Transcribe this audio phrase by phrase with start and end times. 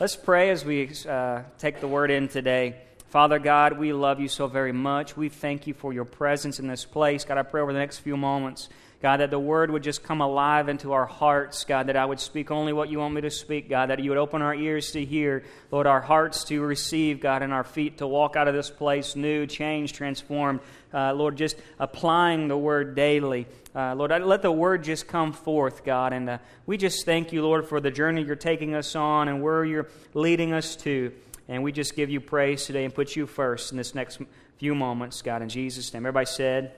[0.00, 2.76] Let's pray as we uh, take the word in today.
[3.08, 5.16] Father God, we love you so very much.
[5.16, 7.24] We thank you for your presence in this place.
[7.24, 8.68] God, I pray over the next few moments,
[9.00, 11.64] God, that the word would just come alive into our hearts.
[11.64, 13.68] God, that I would speak only what you want me to speak.
[13.68, 17.42] God, that you would open our ears to hear, Lord, our hearts to receive, God,
[17.42, 20.58] and our feet to walk out of this place new, changed, transformed.
[20.92, 23.46] Uh, Lord, just applying the word daily.
[23.72, 26.12] Uh, Lord, let the word just come forth, God.
[26.12, 29.40] And uh, we just thank you, Lord, for the journey you're taking us on and
[29.40, 31.12] where you're leading us to.
[31.46, 34.18] And we just give you praise today and put you first in this next
[34.56, 36.04] few moments, God, in Jesus' name.
[36.04, 36.72] Everybody said,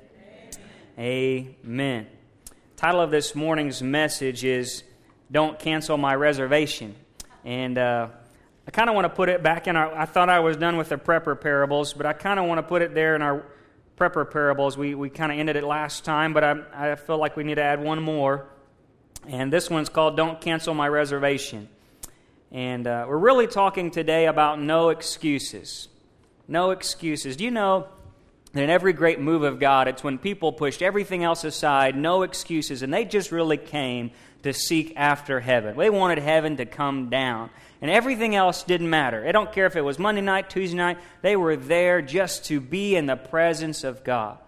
[1.01, 2.09] Amen.
[2.77, 4.83] Title of this morning's message is
[5.33, 6.95] Don't Cancel My Reservation.
[7.43, 8.09] And uh,
[8.69, 9.97] I kind of want to put it back in our.
[9.97, 12.63] I thought I was done with the prepper parables, but I kind of want to
[12.63, 13.47] put it there in our
[13.97, 14.77] prepper parables.
[14.77, 17.55] We, we kind of ended it last time, but I, I feel like we need
[17.55, 18.51] to add one more.
[19.27, 21.71] And this one's called Don't Cancel My Reservation.
[22.53, 25.89] And uh, we're really talking today about no excuses.
[26.47, 27.39] No excuses.
[27.39, 27.89] Do you know
[28.55, 32.83] in every great move of God, it's when people pushed everything else aside, no excuses,
[32.83, 34.11] and they just really came
[34.43, 35.77] to seek after heaven.
[35.77, 39.27] They wanted heaven to come down and everything else didn't matter.
[39.27, 42.61] I don't care if it was Monday night, Tuesday night, they were there just to
[42.61, 44.39] be in the presence of God.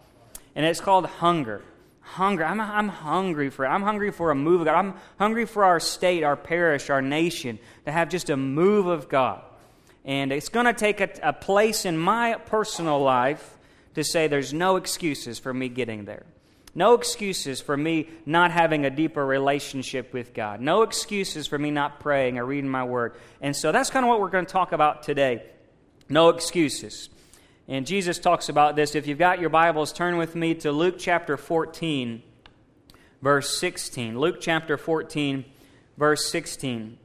[0.55, 1.63] And it's called hunger.
[2.01, 2.45] Hunger.
[2.45, 3.69] I'm, I'm hungry for it.
[3.69, 4.75] I'm hungry for a move of God.
[4.75, 9.09] I'm hungry for our state, our parish, our nation to have just a move of
[9.09, 9.41] God.
[10.05, 13.57] And it's going to take a, a place in my personal life
[13.95, 16.25] to say there's no excuses for me getting there.
[16.75, 20.61] No excuses for me not having a deeper relationship with God.
[20.61, 23.15] No excuses for me not praying or reading my word.
[23.43, 25.45] And so that's kind of what we're going to talk about today.
[26.09, 27.11] No excuses.
[27.69, 28.95] And Jesus talks about this.
[28.95, 32.23] If you've got your Bibles, turn with me to Luke chapter 14,
[33.21, 34.19] verse 16.
[34.19, 35.45] Luke chapter 14,
[35.99, 36.99] verse 16.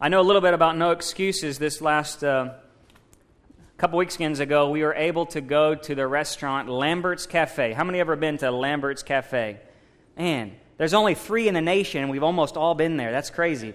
[0.00, 2.24] I know a little bit about no excuses this last.
[2.24, 2.54] Uh,
[3.80, 7.72] couple weekends ago, we were able to go to the restaurant Lambert's Cafe.
[7.72, 9.58] How many ever been to Lambert's Cafe?
[10.18, 13.10] Man, there's only three in the nation, and we've almost all been there.
[13.10, 13.72] That's crazy.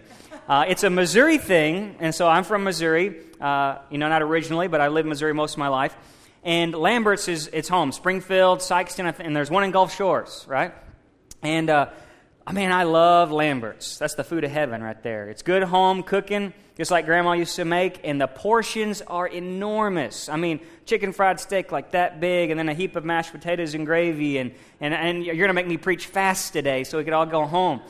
[0.47, 3.19] Uh, it's a Missouri thing, and so I'm from Missouri.
[3.41, 5.97] Uh, you know, not originally, but I lived in Missouri most of my life.
[6.43, 7.91] And Lambert's is its home.
[7.91, 10.72] Springfield, Sikeston, and there's one in Gulf Shores, right?
[11.41, 11.89] And uh,
[12.45, 13.97] I mean, I love Lambert's.
[13.97, 15.29] That's the food of heaven right there.
[15.29, 20.27] It's good home cooking, just like Grandma used to make, and the portions are enormous.
[20.29, 23.73] I mean, chicken fried steak like that big, and then a heap of mashed potatoes
[23.73, 27.03] and gravy, and, and, and you're going to make me preach fast today so we
[27.03, 27.81] could all go home.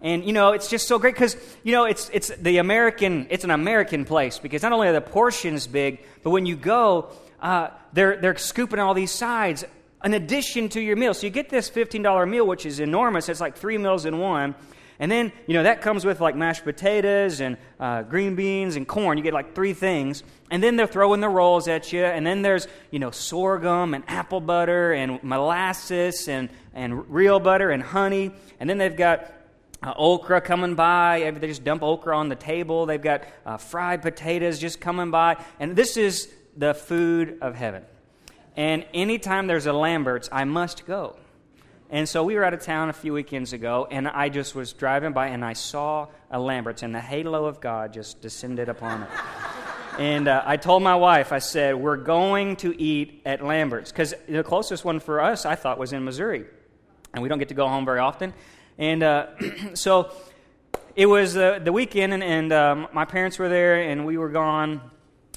[0.00, 3.44] And, you know, it's just so great because, you know, it's, it's the American, it's
[3.44, 7.10] an American place because not only are the portions big, but when you go,
[7.40, 9.64] uh, they're, they're scooping all these sides
[10.02, 11.14] an addition to your meal.
[11.14, 13.28] So you get this $15 meal, which is enormous.
[13.28, 14.54] It's like three meals in one.
[14.98, 18.86] And then, you know, that comes with like mashed potatoes and uh, green beans and
[18.86, 19.18] corn.
[19.18, 20.22] You get like three things.
[20.50, 22.04] And then they're throwing the rolls at you.
[22.04, 27.70] And then there's, you know, sorghum and apple butter and molasses and, and real butter
[27.70, 28.32] and honey.
[28.60, 29.32] And then they've got
[29.82, 31.32] uh, okra coming by.
[31.38, 32.86] They just dump okra on the table.
[32.86, 35.42] They've got uh, fried potatoes just coming by.
[35.58, 37.84] And this is the food of heaven.
[38.56, 41.16] And anytime there's a Lambert's, I must go.
[41.92, 44.72] And so we were out of town a few weekends ago, and I just was
[44.72, 49.02] driving by and I saw a Lambert's, and the halo of God just descended upon
[49.02, 49.08] it.
[49.98, 53.92] and uh, I told my wife, I said, We're going to eat at Lambert's.
[53.92, 56.46] Because the closest one for us, I thought, was in Missouri.
[57.12, 58.32] And we don't get to go home very often.
[58.78, 59.26] And uh,
[59.74, 60.12] so
[60.96, 64.30] it was uh, the weekend, and, and um, my parents were there, and we were
[64.30, 64.80] gone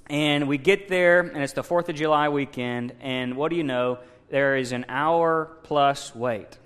[0.07, 3.63] and we get there, and it's the 4th of July weekend, and what do you
[3.63, 3.97] know?
[4.30, 6.58] There is an hour plus wait.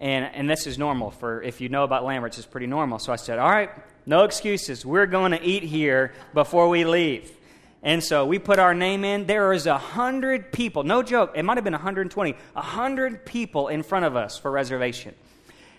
[0.00, 2.98] And, and this is normal for, if you know about Lambert's, it's pretty normal.
[2.98, 3.70] So I said, all right,
[4.06, 4.86] no excuses.
[4.86, 7.32] We're going to eat here before we leave.
[7.82, 9.26] And so we put our name in.
[9.26, 13.68] There is a hundred people, no joke, it might have been 120, a hundred people
[13.68, 15.14] in front of us for reservation.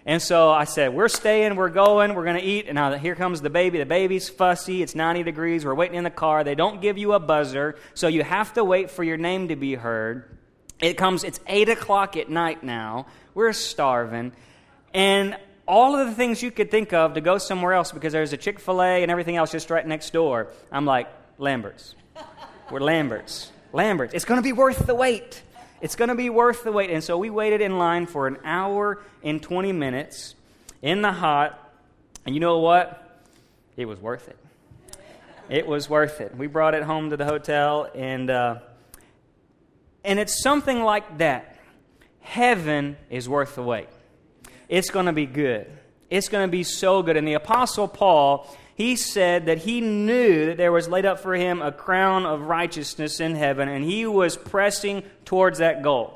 [0.05, 2.67] And so I said, We're staying, we're going, we're going to eat.
[2.67, 3.79] And now here comes the baby.
[3.79, 6.43] The baby's fussy, it's 90 degrees, we're waiting in the car.
[6.43, 9.57] They don't give you a buzzer, so you have to wait for your name to
[9.57, 10.38] be heard.
[10.81, 13.07] It comes, it's 8 o'clock at night now.
[13.33, 14.31] We're starving.
[14.93, 15.37] And
[15.67, 18.37] all of the things you could think of to go somewhere else because there's a
[18.37, 20.47] Chick fil A and everything else just right next door.
[20.71, 21.95] I'm like, Lambert's.
[22.71, 23.51] We're Lambert's.
[23.73, 24.13] Lambert's.
[24.13, 25.41] It's going to be worth the wait.
[25.81, 26.89] It's going to be worth the wait.
[26.89, 30.35] And so we waited in line for an hour and 20 minutes
[30.81, 31.71] in the hot.
[32.25, 33.21] And you know what?
[33.77, 34.37] It was worth it.
[35.49, 36.35] It was worth it.
[36.35, 38.59] We brought it home to the hotel, and, uh,
[40.03, 41.57] and it's something like that.
[42.21, 43.87] Heaven is worth the wait.
[44.67, 45.67] It's going to be good.
[46.09, 47.17] It's going to be so good.
[47.17, 51.35] And the Apostle Paul, he said that he knew that there was laid up for
[51.35, 56.15] him a crown of righteousness in heaven, and he was pressing towards that goal.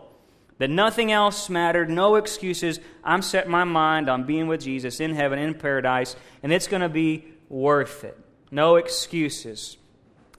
[0.59, 2.79] That nothing else mattered, no excuses.
[3.03, 6.83] I'm set my mind on being with Jesus in heaven, in paradise, and it's going
[6.83, 8.17] to be worth it.
[8.51, 9.77] No excuses.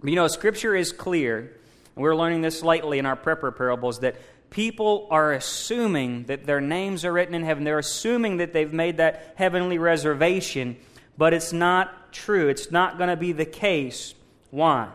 [0.01, 1.59] But you know, Scripture is clear,
[1.95, 4.17] and we're learning this lately in our prepper parables, that
[4.51, 7.65] people are assuming that their names are written in heaven.
[7.65, 10.77] They're assuming that they've made that heavenly reservation,
[11.17, 12.49] but it's not true.
[12.49, 14.15] It's not going to be the case.
[14.51, 14.89] Why?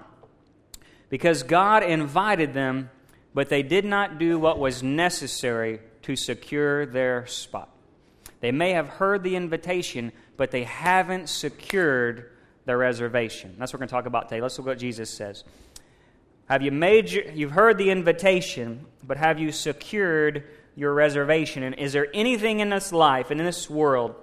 [1.10, 2.90] Because God invited them
[3.34, 7.70] but they did not do what was necessary to secure their spot.
[8.42, 12.32] They may have heard the invitation, but they haven't secured
[12.66, 13.56] their reservation.
[13.58, 14.42] That's what we're going to talk about today.
[14.42, 15.44] Let's look at what Jesus says.
[16.50, 20.44] Have you made your, you've heard the invitation, but have you secured
[20.76, 21.64] your reservation?
[21.64, 24.16] And is there anything in this life and in this world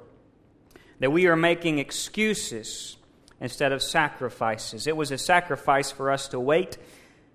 [0.98, 2.96] that we are making excuses
[3.40, 4.86] instead of sacrifices?
[4.86, 6.78] It was a sacrifice for us to wait.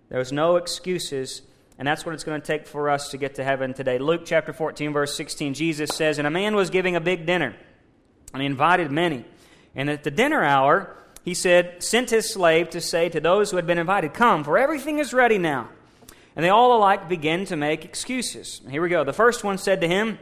[0.10, 1.42] There was no excuses
[1.82, 3.98] and that's what it's going to take for us to get to heaven today.
[3.98, 7.56] Luke chapter 14, verse 16, Jesus says, And a man was giving a big dinner,
[8.34, 9.26] and he invited many.
[9.74, 13.58] And at the dinner hour, he said, sent his slave to say to those who
[13.58, 15.70] had been invited, Come, for everything is ready now.
[16.36, 18.62] And they all alike began to make excuses.
[18.70, 19.04] Here we go.
[19.04, 20.18] The first one said to him,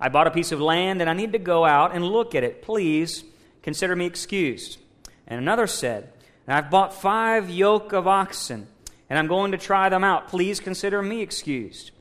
[0.00, 2.42] I bought a piece of land and I need to go out and look at
[2.42, 2.62] it.
[2.62, 3.24] Please
[3.62, 4.78] consider me excused.
[5.26, 6.12] And another said,
[6.48, 8.66] I've bought five yoke of oxen
[9.08, 10.28] and I'm going to try them out.
[10.28, 11.92] Please consider me excused.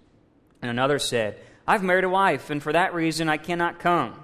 [0.62, 1.38] And another said,
[1.68, 4.20] I've married a wife, and for that reason I cannot come.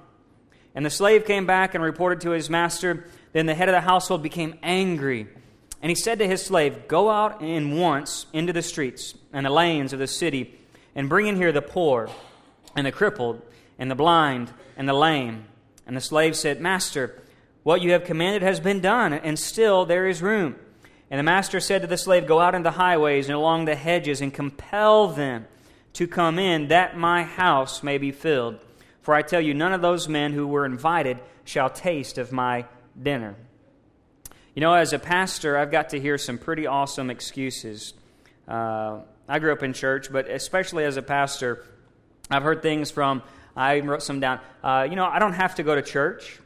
[0.77, 3.07] And the slave came back and reported to his master.
[3.33, 5.27] Then the head of the household became angry.
[5.81, 9.49] And he said to his slave, Go out and once into the streets and the
[9.49, 10.53] lanes of the city,
[10.93, 12.11] and bring in here the poor,
[12.75, 13.41] and the crippled,
[13.79, 15.45] and the blind, and the lame.
[15.87, 17.23] And the slave said, Master,
[17.63, 20.57] what you have commanded has been done, and still there is room.
[21.09, 23.73] And the master said to the slave, Go out into the highways and along the
[23.73, 25.47] hedges and compel them
[25.93, 28.59] to come in, that my house may be filled.
[29.07, 32.65] For I tell you, none of those men who were invited shall taste of my
[33.01, 33.37] dinner.
[34.53, 37.93] You know, as a pastor, I've got to hear some pretty awesome excuses.
[38.49, 41.63] Uh, I grew up in church, but especially as a pastor,
[42.29, 43.23] I've heard things from,
[43.55, 44.41] I wrote some down.
[44.61, 46.37] Uh, you know, I don't have to go to church.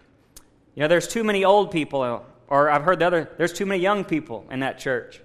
[0.76, 3.82] You know, there's too many old people or I've heard the other, there's too many
[3.82, 5.20] young people in that church.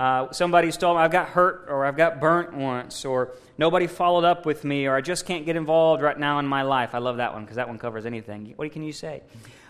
[0.00, 4.24] Uh, somebody's told me I've got hurt or I've got burnt once or nobody followed
[4.24, 6.94] up with me or I just can't get involved right now in my life.
[6.94, 8.54] I love that one because that one covers anything.
[8.56, 9.22] What can you say?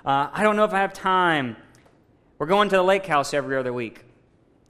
[0.07, 1.57] Uh, I don't know if I have time.
[2.39, 4.05] We're going to the lake house every other week.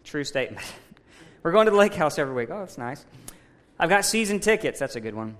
[0.03, 0.65] True statement.
[1.43, 2.49] We're going to the lake house every week.
[2.51, 3.05] Oh, that's nice.
[3.79, 4.81] I've got season tickets.
[4.81, 5.37] That's a good one.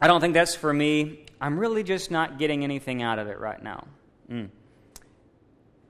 [0.00, 1.26] I don't think that's for me.
[1.38, 3.86] I'm really just not getting anything out of it right now.
[4.30, 4.48] Mm.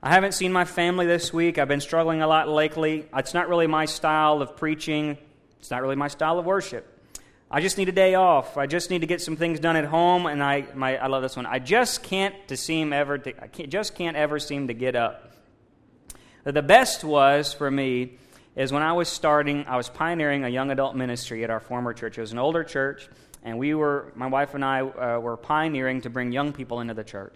[0.03, 1.59] I haven't seen my family this week.
[1.59, 3.05] I've been struggling a lot lately.
[3.15, 5.15] It's not really my style of preaching,
[5.59, 6.87] it's not really my style of worship.
[7.51, 8.57] I just need a day off.
[8.57, 11.21] I just need to get some things done at home, and I, my, I love
[11.21, 11.45] this one.
[11.45, 14.95] I just can't to seem ever to, I can't, just can't ever seem to get
[14.95, 15.33] up.
[16.45, 18.17] The best was for me
[18.55, 19.65] is when I was starting.
[19.67, 22.17] I was pioneering a young adult ministry at our former church.
[22.17, 23.07] It was an older church,
[23.43, 26.95] and we were my wife and I uh, were pioneering to bring young people into
[26.95, 27.35] the church.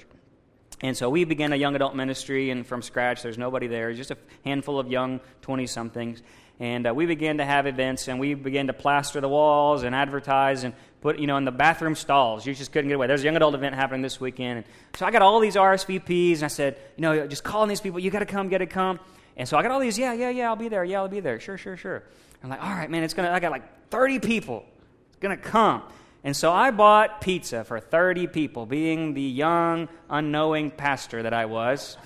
[0.81, 4.11] And so we began a young adult ministry, and from scratch, there's nobody there, just
[4.11, 6.21] a handful of young 20 somethings.
[6.59, 9.95] And uh, we began to have events, and we began to plaster the walls and
[9.95, 12.45] advertise and put, you know, in the bathroom stalls.
[12.45, 13.07] You just couldn't get away.
[13.07, 14.57] There's a young adult event happening this weekend.
[14.59, 14.65] And
[14.95, 17.99] so I got all these RSVPs, and I said, you know, just calling these people,
[17.99, 18.99] you got to come, got to come.
[19.37, 21.19] And so I got all these, yeah, yeah, yeah, I'll be there, yeah, I'll be
[21.19, 22.03] there, sure, sure, sure.
[22.45, 23.31] I'm like, all right, man, it's gonna.
[23.31, 24.65] I got like 30 people.
[25.09, 25.81] It's gonna come.
[26.25, 31.45] And so I bought pizza for 30 people, being the young, unknowing pastor that I
[31.45, 31.97] was.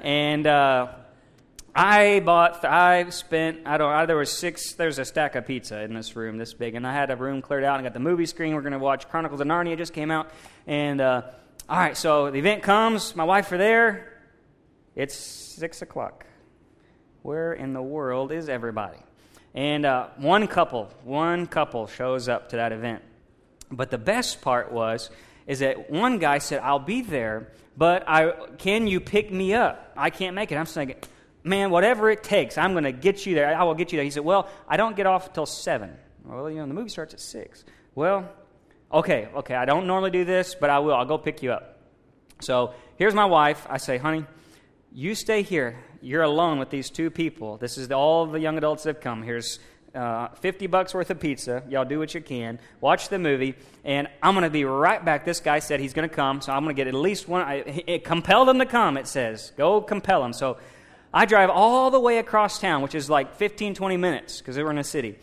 [0.00, 0.88] And uh,
[1.74, 5.80] I bought, I spent, I don't know, there was six, there's a stack of pizza
[5.80, 6.74] in this room this big.
[6.74, 8.54] And I had a room cleared out and got the movie screen.
[8.54, 10.30] We're going to watch Chronicles of Narnia, just came out.
[10.66, 11.22] And uh,
[11.66, 14.20] all right, so the event comes, my wife are there.
[14.94, 16.26] It's six o'clock.
[17.22, 18.98] Where in the world is everybody?
[19.54, 23.02] And uh, one couple, one couple shows up to that event.
[23.70, 25.10] But the best part was
[25.46, 29.92] is that one guy said, "I'll be there, but I can you pick me up?
[29.96, 30.94] I can't make it." I'm saying,
[31.42, 33.54] "Man, whatever it takes, I'm going to get you there.
[33.54, 36.48] I will get you there." He said, "Well, I don't get off until 7." Well,
[36.50, 37.64] you know, the movie starts at 6.
[37.94, 38.28] Well,
[38.92, 40.94] okay, okay, I don't normally do this, but I will.
[40.94, 41.78] I'll go pick you up.
[42.40, 43.66] So, here's my wife.
[43.68, 44.24] I say, "Honey,
[44.92, 45.84] you stay here.
[46.00, 47.56] You're alone with these two people.
[47.56, 49.22] This is all the young adults that have come.
[49.22, 49.58] Here's
[49.94, 51.62] uh, 50 bucks worth of pizza.
[51.68, 52.58] Y'all do what you can.
[52.80, 55.24] Watch the movie, and I'm going to be right back.
[55.24, 57.42] This guy said he's going to come, so I'm going to get at least one.
[57.42, 59.52] I, it, compel them to come, it says.
[59.56, 60.32] Go compel them.
[60.32, 60.58] So
[61.12, 64.62] I drive all the way across town, which is like 15, 20 minutes because they
[64.62, 65.16] were in a city.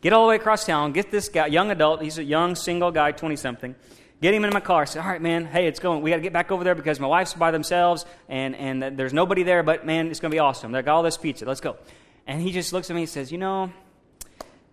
[0.00, 2.90] Get all the way across town, get this guy, young adult, he's a young single
[2.90, 3.74] guy, 20 something.
[4.20, 4.86] Get him in my car.
[4.86, 6.00] Say, all right, man, hey, it's going.
[6.00, 9.12] We got to get back over there because my wife's by themselves and, and there's
[9.12, 10.70] nobody there, but man, it's going to be awesome.
[10.70, 11.44] They got all this pizza.
[11.44, 11.76] Let's go.
[12.26, 13.72] And he just looks at me and says, You know,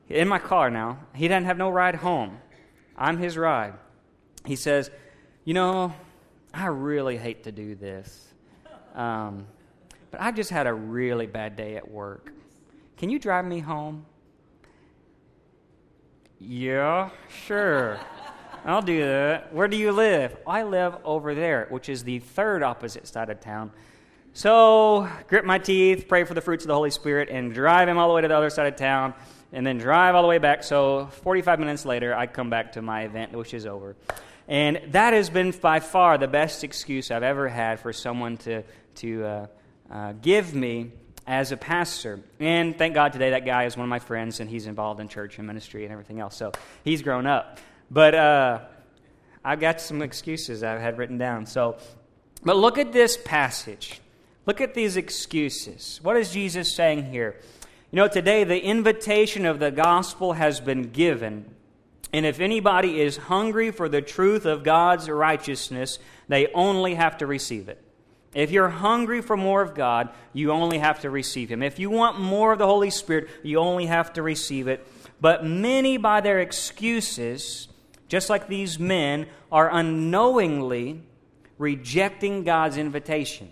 [0.08, 2.38] in my car now, he doesn't have no ride home.
[2.98, 3.74] I'm his ride.
[4.46, 4.92] He says,
[5.46, 5.94] You know,
[6.54, 8.28] I really hate to do this,
[8.96, 9.46] um,
[10.12, 12.32] but I've just had a really bad day at work.
[12.98, 14.06] Can you drive me home?
[16.40, 17.10] Yeah,
[17.46, 18.00] sure.
[18.66, 19.54] I'll do that.
[19.54, 20.36] Where do you live?
[20.46, 23.72] I live over there, which is the third opposite side of town.
[24.40, 27.98] So, grit my teeth, pray for the fruits of the Holy Spirit, and drive him
[27.98, 29.14] all the way to the other side of town,
[29.52, 30.64] and then drive all the way back.
[30.64, 33.98] So, 45 minutes later, I come back to my event, which is over.
[34.48, 38.64] And that has been by far the best excuse I've ever had for someone to,
[38.96, 39.48] to uh,
[39.92, 40.94] uh, give me
[41.28, 42.22] as a pastor.
[42.40, 45.10] And thank God today that guy is one of my friends, and he's involved in
[45.10, 46.38] church and ministry and everything else.
[46.38, 46.54] So,
[46.86, 47.60] he's grown up.
[47.92, 48.60] But uh,
[49.44, 51.46] I've got some excuses I've had written down.
[51.46, 51.76] So,
[52.42, 54.00] but look at this passage.
[54.50, 56.00] Look at these excuses.
[56.02, 57.36] What is Jesus saying here?
[57.92, 61.54] You know, today the invitation of the gospel has been given.
[62.12, 67.28] And if anybody is hungry for the truth of God's righteousness, they only have to
[67.28, 67.80] receive it.
[68.34, 71.62] If you're hungry for more of God, you only have to receive Him.
[71.62, 74.84] If you want more of the Holy Spirit, you only have to receive it.
[75.22, 77.68] But many, by their excuses,
[78.08, 81.04] just like these men, are unknowingly
[81.60, 83.52] rejecting God's invitation.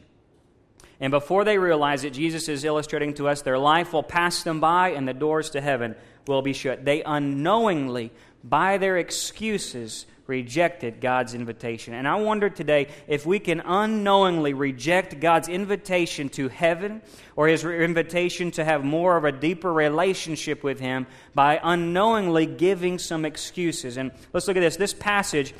[0.99, 4.59] And before they realize it, Jesus is illustrating to us their life will pass them
[4.59, 5.95] by and the doors to heaven
[6.27, 6.85] will be shut.
[6.85, 8.11] They unknowingly,
[8.43, 11.93] by their excuses, rejected God's invitation.
[11.93, 17.01] And I wonder today if we can unknowingly reject God's invitation to heaven
[17.35, 22.99] or his invitation to have more of a deeper relationship with him by unknowingly giving
[22.99, 23.97] some excuses.
[23.97, 24.75] And let's look at this.
[24.75, 25.53] This passage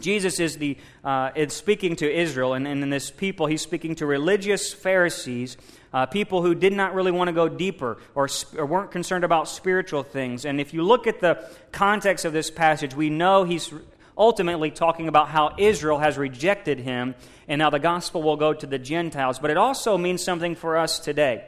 [0.00, 3.94] Jesus is, the, uh, is speaking to Israel, and, and in this people, he's speaking
[3.96, 5.56] to religious Pharisees,
[5.92, 9.48] uh, people who did not really want to go deeper or, or weren't concerned about
[9.48, 10.44] spiritual things.
[10.44, 13.72] And if you look at the context of this passage, we know he's
[14.16, 17.14] ultimately talking about how Israel has rejected him,
[17.46, 19.38] and now the gospel will go to the Gentiles.
[19.38, 21.44] But it also means something for us today.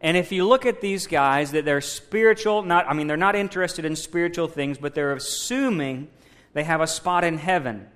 [0.00, 3.36] And if you look at these guys, that they're spiritual, not, I mean, they're not
[3.36, 6.08] interested in spiritual things, but they're assuming
[6.52, 7.86] they have a spot in heaven.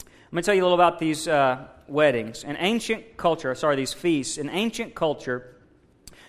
[0.00, 2.44] Let me tell you a little about these uh, weddings.
[2.44, 5.56] In ancient culture, sorry, these feasts, in ancient culture,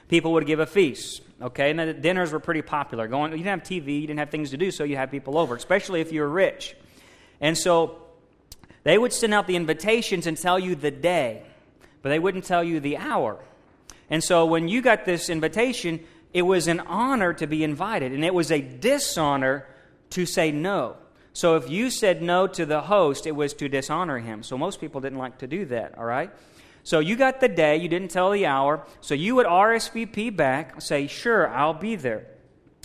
[0.10, 1.22] people would give a feast.
[1.42, 3.08] Okay, and the dinners were pretty popular.
[3.08, 5.38] Going, you didn't have TV, you didn't have things to do, so you had people
[5.38, 6.76] over, especially if you were rich.
[7.42, 8.02] And so
[8.84, 11.44] they would send out the invitations and tell you the day,
[12.02, 13.40] but they wouldn't tell you the hour.
[14.10, 16.02] And so when you got this invitation,
[16.34, 19.66] it was an honor to be invited, and it was a dishonor
[20.12, 20.98] to say no.
[21.34, 24.44] So if you said no to the host, it was to dishonor him.
[24.44, 26.32] So most people didn't like to do that, all right?
[26.84, 28.86] So you got the day, you didn't tell the hour.
[29.02, 32.28] So you would RSVP back, say, sure, I'll be there.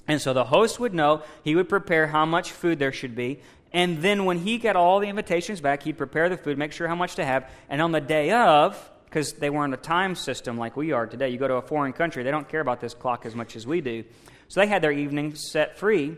[0.06, 3.40] And so the host would know, he would prepare how much food there should be.
[3.72, 6.88] And then when he got all the invitations back, he'd prepare the food, make sure
[6.88, 7.50] how much to have.
[7.68, 11.28] And on the day of, because they weren't a time system like we are today,
[11.28, 13.66] you go to a foreign country, they don't care about this clock as much as
[13.66, 14.04] we do.
[14.48, 16.16] So they had their evening set free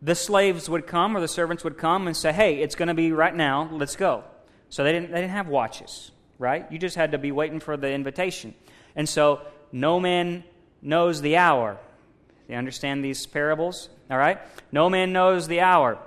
[0.00, 2.94] the slaves would come or the servants would come and say, hey, it's going to
[2.94, 4.24] be right now, let's go.
[4.68, 6.70] So they didn't, they didn't have watches, right?
[6.70, 8.54] You just had to be waiting for the invitation.
[8.94, 9.40] And so
[9.72, 10.44] no man
[10.82, 11.78] knows the hour.
[12.48, 13.88] You understand these parables?
[14.10, 14.38] All right?
[14.72, 15.98] No man knows the hour.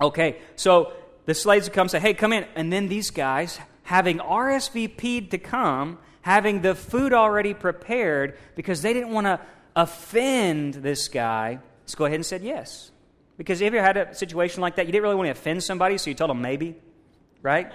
[0.00, 0.92] Okay, so
[1.24, 2.44] the slaves would come and say, hey, come in.
[2.54, 8.92] And then these guys, having RSVP'd to come, having the food already prepared, because they
[8.92, 9.40] didn't want to
[9.76, 12.90] offend this guy, let's go ahead and said yes.
[13.36, 15.98] Because if you had a situation like that, you didn't really want to offend somebody,
[15.98, 16.76] so you told them maybe,
[17.42, 17.72] right?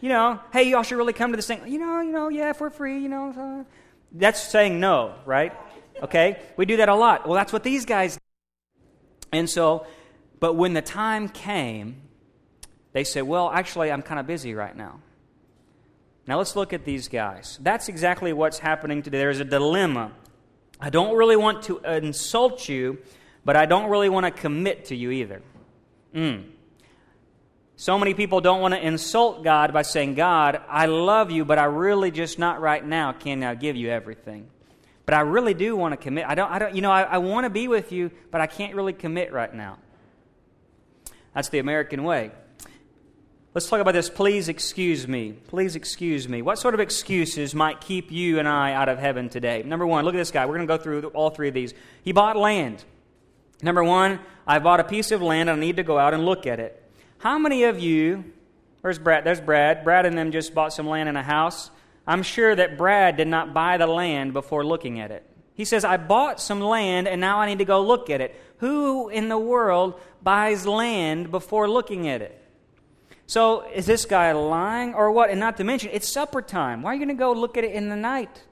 [0.00, 1.60] you know, hey, y'all should really come to this thing.
[1.66, 3.30] You know, you know, yeah, if we're free, you know.
[3.30, 3.64] Uh,
[4.12, 5.52] that's saying no, right?
[6.02, 6.40] Okay?
[6.56, 7.26] We do that a lot.
[7.26, 8.18] Well, that's what these guys
[9.32, 9.86] And so,
[10.40, 12.02] but when the time came,
[12.92, 15.00] they said, well, actually, I'm kind of busy right now.
[16.26, 17.58] Now let's look at these guys.
[17.62, 19.18] That's exactly what's happening today.
[19.18, 20.12] There's a dilemma.
[20.80, 22.98] I don't really want to insult you
[23.44, 25.42] but I don't really want to commit to you either.
[26.14, 26.44] Mm.
[27.76, 31.58] So many people don't want to insult God by saying, God, I love you, but
[31.58, 34.48] I really just not right now can I give you everything.
[35.10, 36.24] but I really do want to commit.
[36.28, 38.46] I don't, I don't you know, I, I want to be with you, but I
[38.46, 39.78] can't really commit right now.
[41.34, 42.30] That's the American way.
[43.52, 44.08] Let's talk about this.
[44.08, 45.32] Please excuse me.
[45.32, 46.42] Please excuse me.
[46.42, 49.64] What sort of excuses might keep you and I out of heaven today?
[49.64, 50.46] Number one, look at this guy.
[50.46, 51.74] We're going to go through all three of these.
[52.04, 52.84] He bought land.
[53.62, 56.24] Number one, I bought a piece of land and I need to go out and
[56.24, 56.82] look at it.
[57.18, 58.24] How many of you,
[58.80, 59.24] where's Brad?
[59.24, 59.84] There's Brad.
[59.84, 61.70] Brad and them just bought some land and a house.
[62.06, 65.24] I'm sure that Brad did not buy the land before looking at it.
[65.54, 68.34] He says, I bought some land and now I need to go look at it.
[68.58, 72.36] Who in the world buys land before looking at it?
[73.26, 75.30] So is this guy lying or what?
[75.30, 76.82] And not to mention, it's supper time.
[76.82, 78.42] Why are you going to go look at it in the night?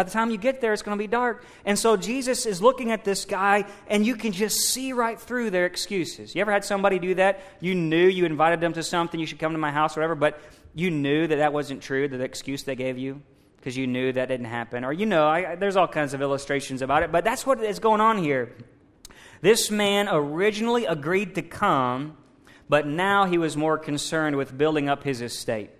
[0.00, 1.44] By the time you get there, it's going to be dark.
[1.66, 5.50] And so Jesus is looking at this guy, and you can just see right through
[5.50, 6.34] their excuses.
[6.34, 7.42] You ever had somebody do that?
[7.60, 10.14] You knew you invited them to something, you should come to my house or whatever,
[10.14, 10.40] but
[10.74, 13.20] you knew that that wasn't true, the excuse they gave you,
[13.58, 14.86] because you knew that didn't happen.
[14.86, 17.78] Or you know, I, there's all kinds of illustrations about it, but that's what is
[17.78, 18.56] going on here.
[19.42, 22.16] This man originally agreed to come
[22.70, 25.70] but now he was more concerned with building up his estate.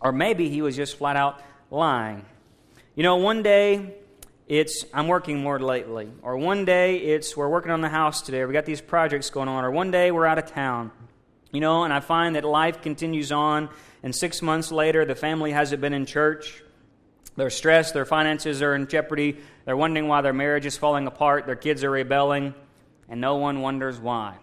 [0.00, 2.24] Or maybe he was just flat out lying.
[2.96, 3.94] You know, one day
[4.48, 8.40] it's I'm working more lately, or one day it's we're working on the house today,
[8.40, 10.90] or we got these projects going on, or one day we're out of town.
[11.52, 13.68] You know, and I find that life continues on,
[14.02, 16.62] and six months later, the family hasn't been in church.
[17.36, 19.36] They're stressed, their finances are in jeopardy,
[19.66, 22.54] they're wondering why their marriage is falling apart, their kids are rebelling,
[23.10, 24.36] and no one wonders why.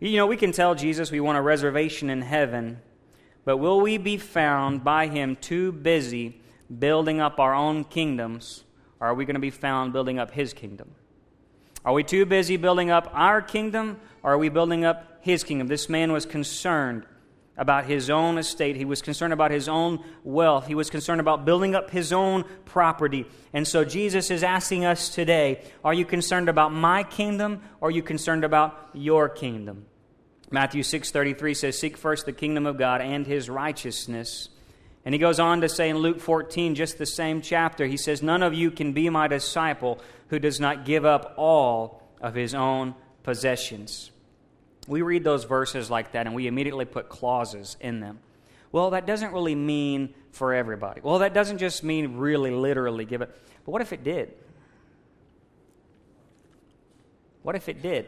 [0.00, 2.82] You know, we can tell Jesus we want a reservation in heaven,
[3.46, 6.40] but will we be found by him too busy
[6.78, 8.64] building up our own kingdoms,
[9.00, 10.94] or are we going to be found building up his kingdom?
[11.84, 15.66] Are we too busy building up our kingdom, or are we building up his kingdom?
[15.66, 17.04] This man was concerned
[17.56, 18.76] about his own estate.
[18.76, 20.66] He was concerned about his own wealth.
[20.66, 23.26] He was concerned about building up his own property.
[23.52, 27.92] And so Jesus is asking us today Are you concerned about my kingdom, or are
[27.92, 29.86] you concerned about your kingdom?
[30.50, 34.50] Matthew 6:33 says seek first the kingdom of God and his righteousness.
[35.04, 38.22] And he goes on to say in Luke 14 just the same chapter he says
[38.22, 42.54] none of you can be my disciple who does not give up all of his
[42.54, 44.10] own possessions.
[44.86, 48.20] We read those verses like that and we immediately put clauses in them.
[48.70, 51.00] Well, that doesn't really mean for everybody.
[51.02, 53.30] Well, that doesn't just mean really literally give it.
[53.64, 54.32] But what if it did?
[57.42, 58.06] What if it did?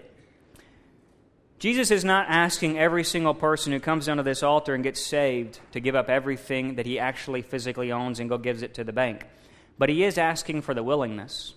[1.65, 5.03] Jesus is not asking every single person who comes down to this altar and gets
[5.03, 8.85] saved to give up everything that he actually physically owns and go gives it to
[8.85, 9.25] the bank.
[9.79, 11.55] But he is asking for the willingness.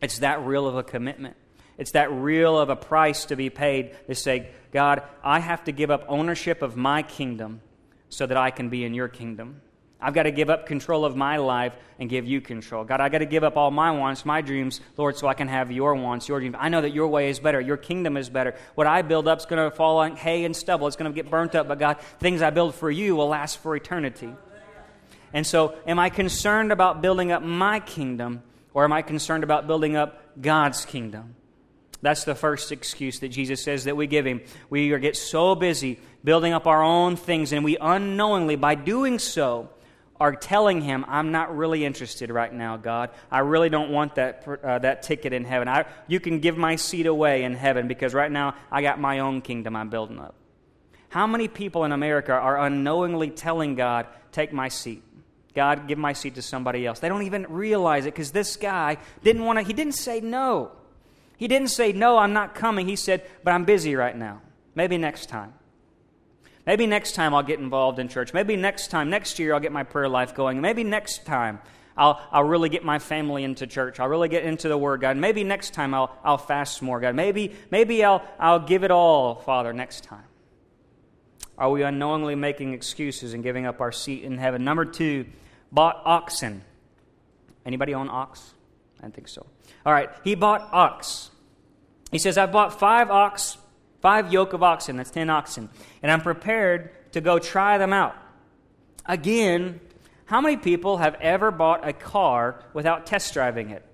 [0.00, 1.36] It's that real of a commitment.
[1.78, 5.70] It's that real of a price to be paid to say, God, I have to
[5.70, 7.60] give up ownership of my kingdom
[8.08, 9.60] so that I can be in your kingdom.
[10.02, 12.84] I've got to give up control of my life and give you control.
[12.84, 15.46] God, I've got to give up all my wants, my dreams, Lord, so I can
[15.46, 16.56] have your wants, your dreams.
[16.58, 17.60] I know that your way is better.
[17.60, 18.56] Your kingdom is better.
[18.74, 20.88] What I build up is going to fall on hay and stubble.
[20.88, 21.68] It's going to get burnt up.
[21.68, 24.34] But God, things I build for you will last for eternity.
[25.32, 28.42] And so, am I concerned about building up my kingdom
[28.74, 31.36] or am I concerned about building up God's kingdom?
[32.02, 34.40] That's the first excuse that Jesus says that we give him.
[34.68, 39.70] We get so busy building up our own things, and we unknowingly, by doing so,
[40.22, 43.10] are telling him, I'm not really interested right now, God.
[43.28, 45.66] I really don't want that, uh, that ticket in heaven.
[45.66, 49.18] I, you can give my seat away in heaven because right now I got my
[49.18, 50.36] own kingdom I'm building up.
[51.08, 55.02] How many people in America are unknowingly telling God, Take my seat?
[55.54, 57.00] God, give my seat to somebody else.
[57.00, 60.70] They don't even realize it because this guy didn't want to, he didn't say no.
[61.36, 62.86] He didn't say, No, I'm not coming.
[62.86, 64.40] He said, But I'm busy right now.
[64.76, 65.52] Maybe next time.
[66.66, 68.32] Maybe next time I'll get involved in church.
[68.32, 70.60] Maybe next time, next year, I'll get my prayer life going.
[70.60, 71.60] Maybe next time
[71.96, 73.98] I'll, I'll really get my family into church.
[73.98, 75.16] I'll really get into the Word, God.
[75.16, 77.14] Maybe next time I'll, I'll fast more, God.
[77.14, 80.24] Maybe, maybe I'll, I'll give it all, Father, next time.
[81.58, 84.64] Are we unknowingly making excuses and giving up our seat in heaven?
[84.64, 85.26] Number two,
[85.70, 86.62] bought oxen.
[87.66, 88.54] Anybody own ox?
[89.02, 89.46] I think so.
[89.84, 91.30] All right, he bought ox.
[92.10, 93.58] He says, I bought five ox
[94.02, 95.70] Five yoke of oxen, that's 10 oxen.
[96.02, 98.16] And I'm prepared to go try them out.
[99.06, 99.80] Again,
[100.24, 103.84] how many people have ever bought a car without test driving it?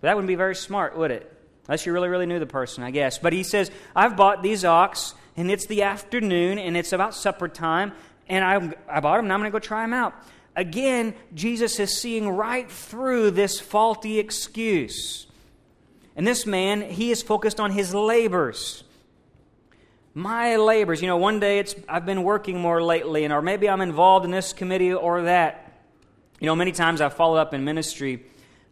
[0.00, 1.30] That wouldn't be very smart, would it?
[1.68, 3.18] Unless you really, really knew the person, I guess.
[3.18, 7.46] But he says, I've bought these ox, and it's the afternoon, and it's about supper
[7.46, 7.92] time,
[8.26, 10.14] and I, I bought them, and I'm going to go try them out.
[10.56, 15.26] Again, Jesus is seeing right through this faulty excuse.
[16.16, 18.82] And this man, he is focused on his labors
[20.14, 21.00] my labors.
[21.00, 24.24] You know, one day it's I've been working more lately, and or maybe I'm involved
[24.24, 25.66] in this committee or that.
[26.40, 28.24] You know, many times I've followed up in ministry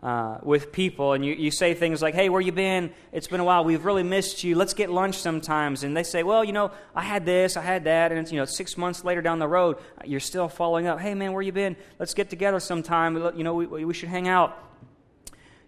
[0.03, 2.92] uh, with people, and you, you say things like, Hey, where you been?
[3.12, 3.64] It's been a while.
[3.64, 4.55] We've really missed you.
[4.55, 5.83] Let's get lunch sometimes.
[5.83, 8.11] And they say, Well, you know, I had this, I had that.
[8.11, 11.01] And, it's, you know, six months later down the road, you're still following up.
[11.01, 11.77] Hey, man, where you been?
[11.98, 13.16] Let's get together sometime.
[13.37, 14.57] You know, we, we should hang out.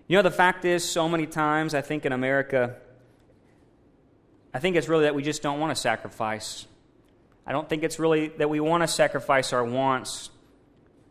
[0.07, 2.77] You know, the fact is, so many times, I think in America,
[4.53, 6.67] I think it's really that we just don't want to sacrifice.
[7.47, 10.31] I don't think it's really that we want to sacrifice our wants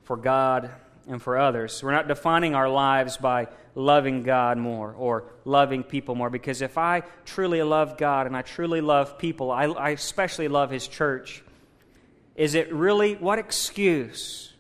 [0.04, 0.72] for God
[1.08, 1.82] and for others.
[1.84, 6.30] We're not defining our lives by loving God more or loving people more.
[6.30, 10.70] Because if I truly love God and I truly love people, I, I especially love
[10.70, 11.44] His church,
[12.36, 14.54] is it really, what excuse?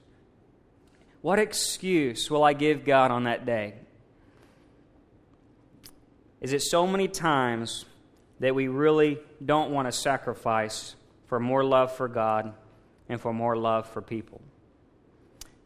[1.21, 3.75] What excuse will I give God on that day?
[6.41, 7.85] Is it so many times
[8.39, 10.95] that we really don't want to sacrifice
[11.27, 12.53] for more love for God
[13.07, 14.41] and for more love for people?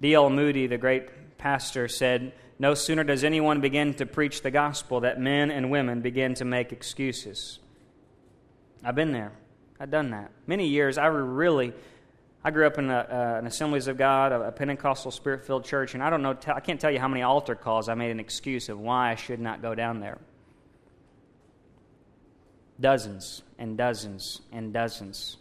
[0.01, 0.29] D.L.
[0.29, 5.19] Moody, the great pastor, said, No sooner does anyone begin to preach the gospel that
[5.19, 7.59] men and women begin to make excuses.
[8.83, 9.31] I've been there.
[9.79, 10.31] I've done that.
[10.45, 11.73] Many years, I really,
[12.43, 15.63] I grew up in a, uh, an Assemblies of God, a, a Pentecostal Spirit filled
[15.63, 18.11] church, and I don't know, I can't tell you how many altar calls I made
[18.11, 20.17] an excuse of why I should not go down there.
[22.79, 25.37] Dozens and dozens and dozens.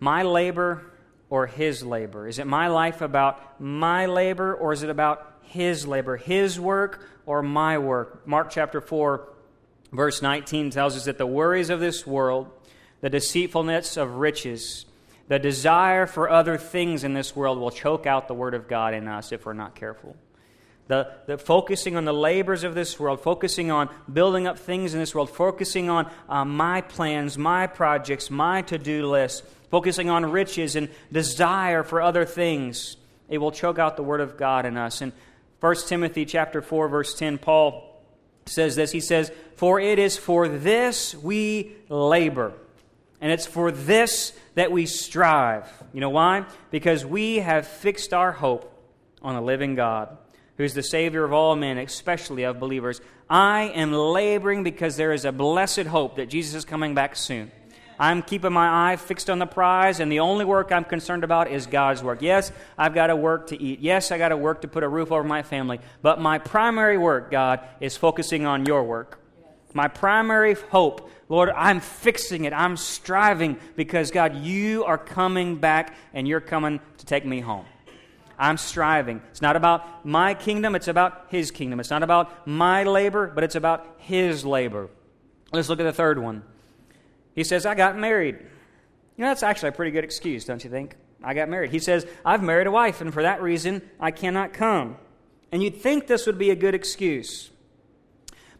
[0.00, 0.92] My labor
[1.30, 2.26] or his labor?
[2.26, 6.16] Is it my life about my labor or is it about his labor?
[6.16, 8.26] His work or my work?
[8.26, 9.28] Mark chapter 4,
[9.92, 12.50] verse 19 tells us that the worries of this world,
[13.00, 14.86] the deceitfulness of riches,
[15.28, 18.94] the desire for other things in this world will choke out the word of God
[18.94, 20.16] in us if we're not careful.
[20.88, 25.00] The, the focusing on the labors of this world, focusing on building up things in
[25.00, 30.30] this world, focusing on uh, my plans, my projects, my to do list, focusing on
[30.30, 32.96] riches and desire for other things,
[33.28, 35.02] it will choke out the word of God in us.
[35.02, 35.12] In
[35.60, 37.84] 1 Timothy chapter 4 verse 10, Paul
[38.46, 38.90] says this.
[38.90, 42.52] He says, "For it is for this we labor,
[43.20, 46.46] and it's for this that we strive." You know why?
[46.70, 48.72] Because we have fixed our hope
[49.20, 50.16] on the living God,
[50.58, 53.00] who is the savior of all men, especially of believers.
[53.30, 57.50] I am laboring because there is a blessed hope that Jesus is coming back soon.
[58.00, 61.50] I'm keeping my eye fixed on the prize, and the only work I'm concerned about
[61.50, 62.22] is God's work.
[62.22, 63.80] Yes, I've got to work to eat.
[63.80, 65.80] Yes, I got to work to put a roof over my family.
[66.02, 69.20] But my primary work, God, is focusing on your work.
[69.74, 72.52] My primary hope, Lord, I'm fixing it.
[72.52, 77.66] I'm striving because, God, you are coming back and you're coming to take me home.
[78.38, 79.20] I'm striving.
[79.30, 81.80] It's not about my kingdom, it's about His kingdom.
[81.80, 84.88] It's not about my labor, but it's about His labor.
[85.52, 86.44] Let's look at the third one.
[87.34, 88.36] He says, I got married.
[89.16, 90.96] You know, that's actually a pretty good excuse, don't you think?
[91.22, 91.70] I got married.
[91.70, 94.96] He says, I've married a wife, and for that reason, I cannot come.
[95.50, 97.50] And you'd think this would be a good excuse.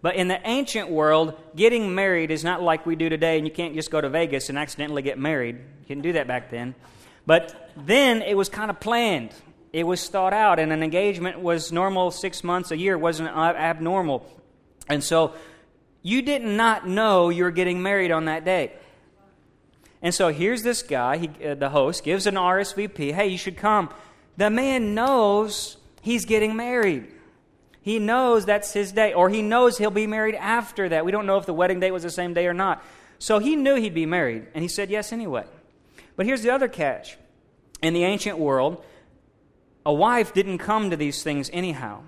[0.00, 3.52] But in the ancient world, getting married is not like we do today, and you
[3.52, 5.56] can't just go to Vegas and accidentally get married.
[5.56, 6.74] You couldn't do that back then.
[7.26, 9.32] But then it was kind of planned.
[9.78, 14.28] It was thought out, and an engagement was normal six months, a year, wasn't abnormal.
[14.88, 15.34] And so
[16.02, 18.72] you did not know you were getting married on that day.
[20.02, 23.12] And so here's this guy, he, uh, the host, gives an RSVP.
[23.12, 23.90] Hey, you should come.
[24.36, 27.06] The man knows he's getting married.
[27.80, 31.04] He knows that's his day, or he knows he'll be married after that.
[31.04, 32.84] We don't know if the wedding date was the same day or not.
[33.20, 35.44] So he knew he'd be married, and he said yes anyway.
[36.16, 37.16] But here's the other catch.
[37.80, 38.84] In the ancient world,
[39.88, 42.03] a wife didn't come to these things anyhow.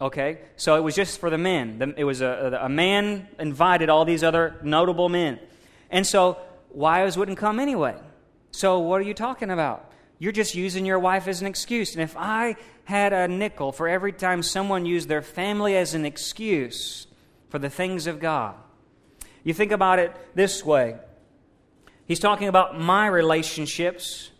[0.00, 0.40] Okay?
[0.56, 1.94] So it was just for the men.
[1.96, 5.38] It was a, a man invited all these other notable men.
[5.88, 6.38] And so
[6.72, 7.94] wives wouldn't come anyway.
[8.50, 9.88] So what are you talking about?
[10.18, 11.94] You're just using your wife as an excuse.
[11.94, 12.56] And if I
[12.86, 17.06] had a nickel for every time someone used their family as an excuse
[17.50, 18.56] for the things of God,
[19.44, 20.96] you think about it this way.
[22.08, 24.31] He's talking about my relationships,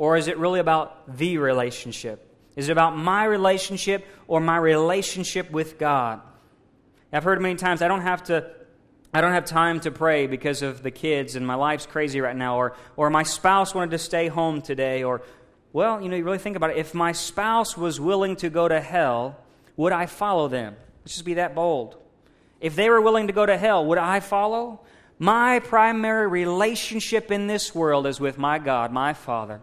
[0.00, 2.26] or is it really about the relationship?
[2.56, 6.22] Is it about my relationship or my relationship with God?
[7.12, 8.50] I've heard many times I don't have to
[9.12, 12.34] I don't have time to pray because of the kids and my life's crazy right
[12.34, 15.20] now or or my spouse wanted to stay home today or
[15.74, 16.78] well, you know, you really think about it.
[16.78, 19.36] If my spouse was willing to go to hell,
[19.76, 20.76] would I follow them?
[21.02, 21.98] Let's just be that bold.
[22.58, 24.80] If they were willing to go to hell, would I follow?
[25.18, 29.60] My primary relationship in this world is with my God, my Father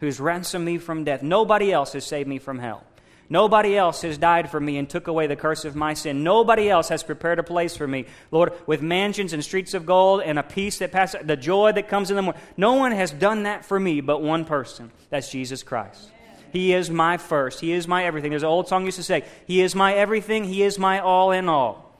[0.00, 1.22] who's ransomed me from death.
[1.22, 2.84] Nobody else has saved me from hell.
[3.32, 6.24] Nobody else has died for me and took away the curse of my sin.
[6.24, 10.22] Nobody else has prepared a place for me, Lord, with mansions and streets of gold
[10.22, 12.42] and a peace that passes, the joy that comes in the morning.
[12.56, 14.90] No one has done that for me but one person.
[15.10, 16.10] That's Jesus Christ.
[16.52, 17.60] He is my first.
[17.60, 18.30] He is my everything.
[18.30, 20.42] There's an old song used to say, He is my everything.
[20.42, 21.96] He is my all in all.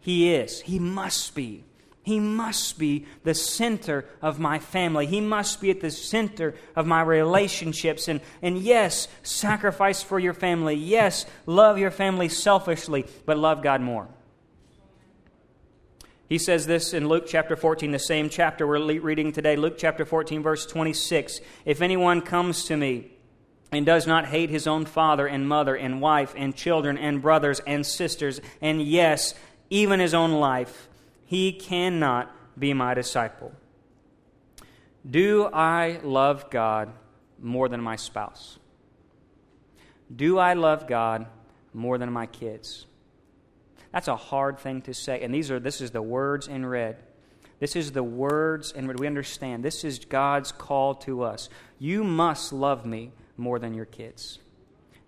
[0.00, 0.60] He is.
[0.60, 1.64] He must be.
[2.08, 5.04] He must be the center of my family.
[5.04, 8.08] He must be at the center of my relationships.
[8.08, 10.74] And, and yes, sacrifice for your family.
[10.74, 14.08] Yes, love your family selfishly, but love God more.
[16.30, 20.06] He says this in Luke chapter 14, the same chapter we're reading today, Luke chapter
[20.06, 21.42] 14, verse 26.
[21.66, 23.12] If anyone comes to me
[23.70, 27.60] and does not hate his own father and mother and wife and children and brothers
[27.66, 29.34] and sisters, and yes,
[29.68, 30.87] even his own life,
[31.28, 33.52] he cannot be my disciple.
[35.08, 36.90] Do I love God
[37.38, 38.58] more than my spouse?
[40.14, 41.26] Do I love God
[41.74, 42.86] more than my kids?
[43.92, 45.20] That's a hard thing to say.
[45.20, 46.96] And these are this is the words in red.
[47.60, 48.98] This is the words in red.
[48.98, 49.62] We understand.
[49.62, 51.50] This is God's call to us.
[51.78, 54.38] You must love me more than your kids.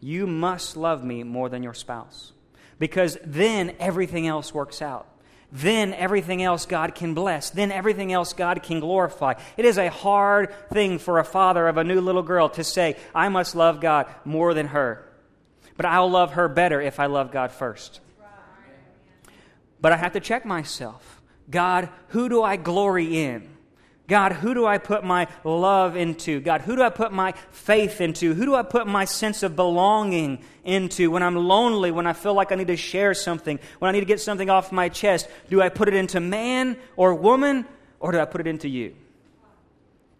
[0.00, 2.32] You must love me more than your spouse.
[2.78, 5.09] Because then everything else works out
[5.52, 7.50] then everything else God can bless.
[7.50, 9.34] Then everything else God can glorify.
[9.56, 12.96] It is a hard thing for a father of a new little girl to say,
[13.14, 15.04] I must love God more than her.
[15.76, 18.00] But I'll love her better if I love God first.
[19.80, 21.20] But I have to check myself.
[21.50, 23.49] God, who do I glory in?
[24.10, 26.40] God, who do I put my love into?
[26.40, 28.34] God, who do I put my faith into?
[28.34, 32.34] Who do I put my sense of belonging into when I'm lonely, when I feel
[32.34, 35.28] like I need to share something, when I need to get something off my chest?
[35.48, 37.64] Do I put it into man or woman,
[38.00, 38.96] or do I put it into you?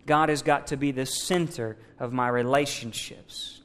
[0.06, 3.60] God has got to be the center of my relationships.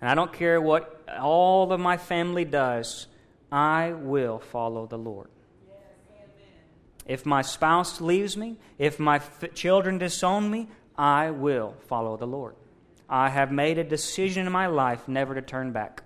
[0.00, 3.06] And I don't care what all of my family does,
[3.52, 5.28] I will follow the Lord.
[7.06, 12.26] If my spouse leaves me, if my f- children disown me, I will follow the
[12.26, 12.54] Lord.
[13.08, 16.02] I have made a decision in my life never to turn back.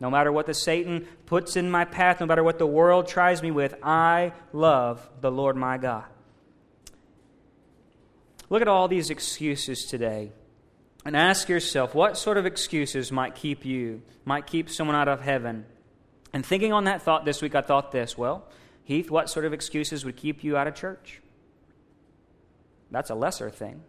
[0.00, 3.42] No matter what the Satan puts in my path, no matter what the world tries
[3.42, 6.04] me with, I love the Lord my God.
[8.48, 10.32] Look at all these excuses today
[11.04, 15.20] and ask yourself what sort of excuses might keep you, might keep someone out of
[15.20, 15.64] heaven.
[16.32, 18.46] And thinking on that thought this week, I thought this well,
[18.86, 21.20] Heath, what sort of excuses would keep you out of church?
[22.92, 23.82] That's a lesser thing.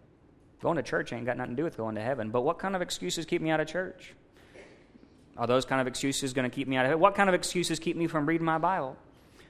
[0.60, 2.32] Going to church ain't got nothing to do with going to heaven.
[2.32, 4.16] But what kind of excuses keep me out of church?
[5.38, 7.00] Are those kind of excuses going to keep me out of heaven?
[7.00, 8.98] What kind of excuses keep me from reading my Bible?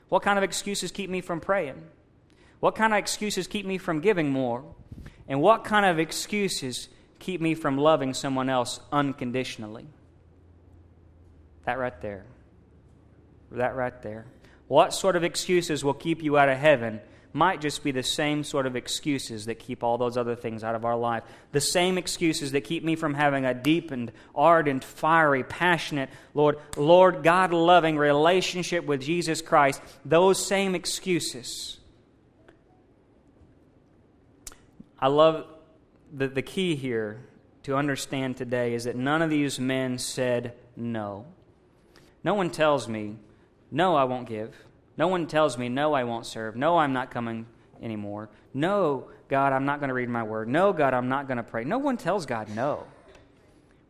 [0.09, 1.81] What kind of excuses keep me from praying?
[2.59, 4.65] What kind of excuses keep me from giving more?
[5.29, 9.87] And what kind of excuses keep me from loving someone else unconditionally?
[11.63, 12.25] That right there.
[13.51, 14.25] That right there.
[14.67, 17.01] What sort of excuses will keep you out of heaven
[17.33, 20.75] might just be the same sort of excuses that keep all those other things out
[20.75, 21.23] of our life.
[21.51, 27.23] The same excuses that keep me from having a deepened, ardent, fiery, passionate, Lord, Lord
[27.23, 29.81] God loving relationship with Jesus Christ.
[30.03, 31.77] Those same excuses.
[34.99, 35.45] I love
[36.11, 37.23] the, the key here
[37.63, 41.25] to understand today is that none of these men said no.
[42.23, 43.17] No one tells me
[43.71, 44.55] no, I won't give.
[44.97, 46.55] No one tells me, No, I won't serve.
[46.55, 47.45] No, I'm not coming
[47.81, 48.29] anymore.
[48.53, 50.47] No, God, I'm not going to read my word.
[50.47, 51.63] No, God, I'm not going to pray.
[51.63, 52.83] No one tells God no.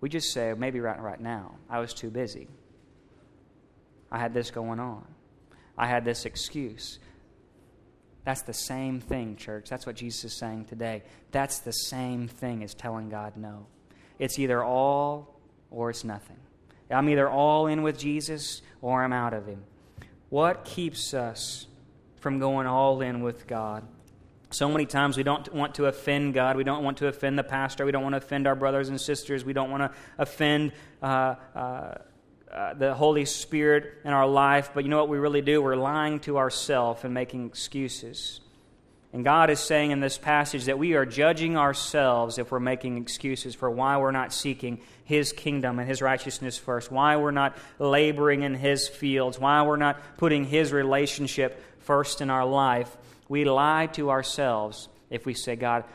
[0.02, 1.56] We just say, Maybe right, right now.
[1.70, 2.48] I was too busy.
[4.12, 5.06] I had this going on.
[5.78, 7.00] I had this excuse.
[8.24, 9.70] That's the same thing, church.
[9.70, 11.04] That's what Jesus is saying today.
[11.32, 13.68] That's the same thing as telling God no.
[14.20, 15.40] It's either all
[15.72, 16.40] or it's nothing.
[16.90, 19.64] I'm either all in with Jesus or I'm out of Him.
[20.30, 21.68] What keeps us
[22.18, 23.88] from going all in with God?
[24.50, 26.56] So many times we don't want to offend God.
[26.56, 27.86] We don't want to offend the pastor.
[27.86, 29.44] We don't want to offend our brothers and sisters.
[29.44, 30.72] We don't want to offend
[31.02, 31.96] uh, uh,
[32.52, 34.72] uh, the Holy Spirit in our life.
[34.74, 35.62] But you know what we really do?
[35.62, 38.40] We're lying to ourselves and making excuses.
[39.14, 42.98] And God is saying in this passage that we are judging ourselves if we're making
[42.98, 47.58] excuses for why we're not seeking His kingdom and His righteousness first, why we're not
[47.80, 52.96] laboring in His fields, why we're not putting His relationship first in our life.
[53.30, 55.86] We lie to ourselves if we say, God,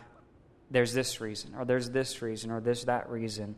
[0.71, 3.57] there's this reason, or there's this reason, or there's that reason.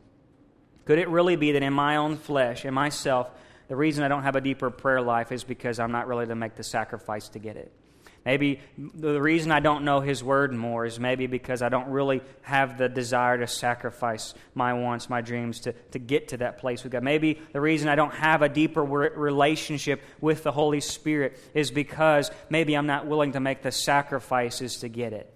[0.85, 3.31] Could it really be that in my own flesh, in myself,
[3.69, 6.35] the reason I don't have a deeper prayer life is because I'm not ready to
[6.35, 7.73] make the sacrifice to get it?
[8.25, 12.23] Maybe the reason I don't know His Word more is maybe because I don't really
[12.41, 16.83] have the desire to sacrifice my wants, my dreams to, to get to that place
[16.83, 17.03] with God.
[17.03, 22.31] Maybe the reason I don't have a deeper relationship with the Holy Spirit is because
[22.49, 25.31] maybe I'm not willing to make the sacrifices to get it.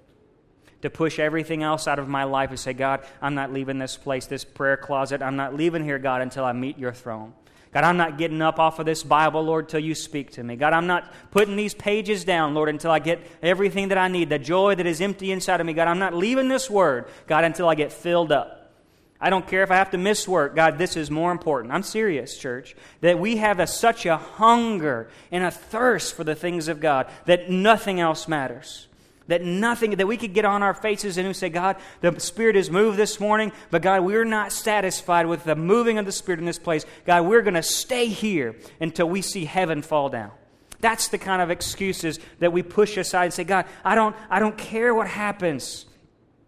[0.82, 3.96] to push everything else out of my life and say, God, I'm not leaving this
[3.96, 5.22] place, this prayer closet.
[5.22, 7.34] I'm not leaving here, God, until I meet your throne.
[7.72, 10.56] God, I'm not getting up off of this Bible, Lord, till you speak to me.
[10.56, 14.30] God, I'm not putting these pages down, Lord, until I get everything that I need,
[14.30, 15.74] the joy that is empty inside of me.
[15.74, 18.72] God, I'm not leaving this word, God, until I get filled up.
[19.20, 20.54] I don't care if I have to miss work.
[20.54, 21.74] God, this is more important.
[21.74, 22.76] I'm serious, church.
[23.00, 27.08] That we have a, such a hunger and a thirst for the things of God
[27.26, 28.87] that nothing else matters
[29.28, 32.70] that nothing, that we could get on our faces and say, God, the Spirit is
[32.70, 36.46] moved this morning, but God, we're not satisfied with the moving of the Spirit in
[36.46, 36.84] this place.
[37.06, 40.32] God, we're going to stay here until we see heaven fall down.
[40.80, 44.38] That's the kind of excuses that we push aside and say, God, I don't, I
[44.38, 45.86] don't care what happens.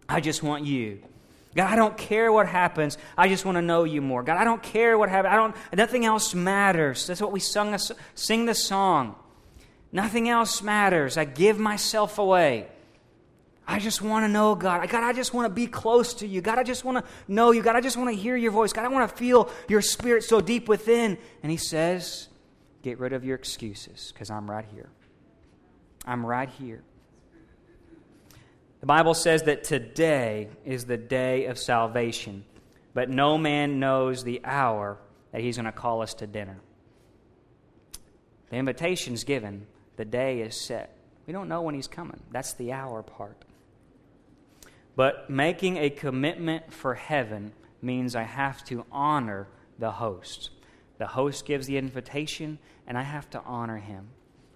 [0.07, 0.99] I just want you.
[1.55, 2.97] God, I don't care what happens.
[3.17, 4.23] I just want to know you more.
[4.23, 5.33] God, I don't care what happens.
[5.33, 7.07] I don't, nothing else matters.
[7.07, 7.77] That's what we sung,
[8.15, 9.15] sing the song.
[9.91, 11.17] Nothing else matters.
[11.17, 12.67] I give myself away.
[13.67, 14.87] I just want to know God.
[14.89, 16.41] God, I just want to be close to you.
[16.41, 17.61] God, I just want to know you.
[17.61, 18.73] God, I just want to hear your voice.
[18.73, 21.17] God, I want to feel your spirit so deep within.
[21.43, 22.27] And he says,
[22.81, 24.89] Get rid of your excuses because I'm right here.
[26.05, 26.81] I'm right here.
[28.79, 32.43] The Bible says that today is the day of salvation,
[32.95, 34.97] but no man knows the hour
[35.31, 36.59] that he's going to call us to dinner.
[38.49, 40.95] The invitation's given, the day is set.
[41.25, 42.19] We don't know when he's coming.
[42.31, 43.45] That's the hour part.
[44.95, 49.47] But making a commitment for heaven means I have to honor
[49.79, 50.49] the host.
[50.97, 54.09] The host gives the invitation, and I have to honor him.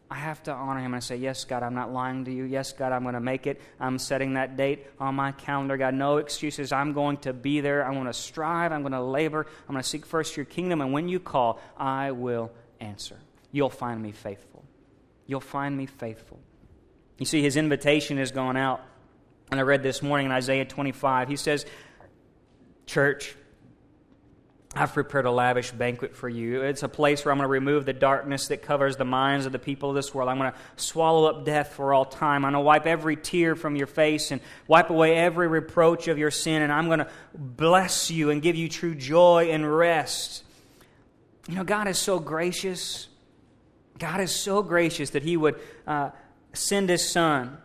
[0.09, 2.43] I have to honor him and say, Yes, God, I'm not lying to you.
[2.43, 3.59] Yes, God, I'm going to make it.
[3.79, 5.77] I'm setting that date on my calendar.
[5.77, 6.71] God, no excuses.
[6.71, 7.83] I'm going to be there.
[7.83, 8.71] I'm going to strive.
[8.71, 9.47] I'm going to labor.
[9.67, 10.81] I'm going to seek first your kingdom.
[10.81, 13.17] And when you call, I will answer.
[13.51, 14.54] You'll find me faithful.
[15.25, 16.39] You'll find me faithful.
[17.17, 18.81] You see, his invitation has gone out.
[19.51, 21.29] And I read this morning in Isaiah 25.
[21.29, 21.65] He says,
[22.85, 23.35] Church,
[24.75, 26.61] I've prepared a lavish banquet for you.
[26.61, 29.53] It's a place where I'm going to remove the darkness that covers the minds of
[29.53, 30.29] the people of this world.
[30.29, 32.43] I'm going to swallow up death for all time.
[32.43, 36.17] I'm going to wipe every tear from your face and wipe away every reproach of
[36.17, 36.61] your sin.
[36.61, 40.43] And I'm going to bless you and give you true joy and rest.
[41.47, 43.07] You know, God is so gracious.
[43.97, 46.11] God is so gracious that He would uh,
[46.53, 47.57] send His Son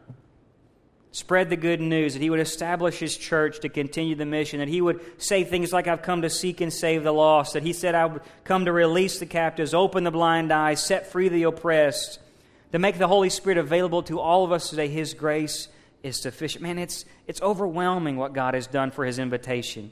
[1.13, 4.69] spread the good news, that he would establish his church to continue the mission, that
[4.69, 7.73] he would say things like, I've come to seek and save the lost, that he
[7.73, 11.45] said, I would come to release the captives, open the blind eyes, set free the
[11.45, 12.21] oppressed,
[12.73, 14.87] to make the Holy Spirit available to all of us today.
[14.87, 15.69] His grace
[16.05, 16.63] is sufficient.
[16.63, 19.91] Man, it's, it's overwhelming what God has done for his invitation.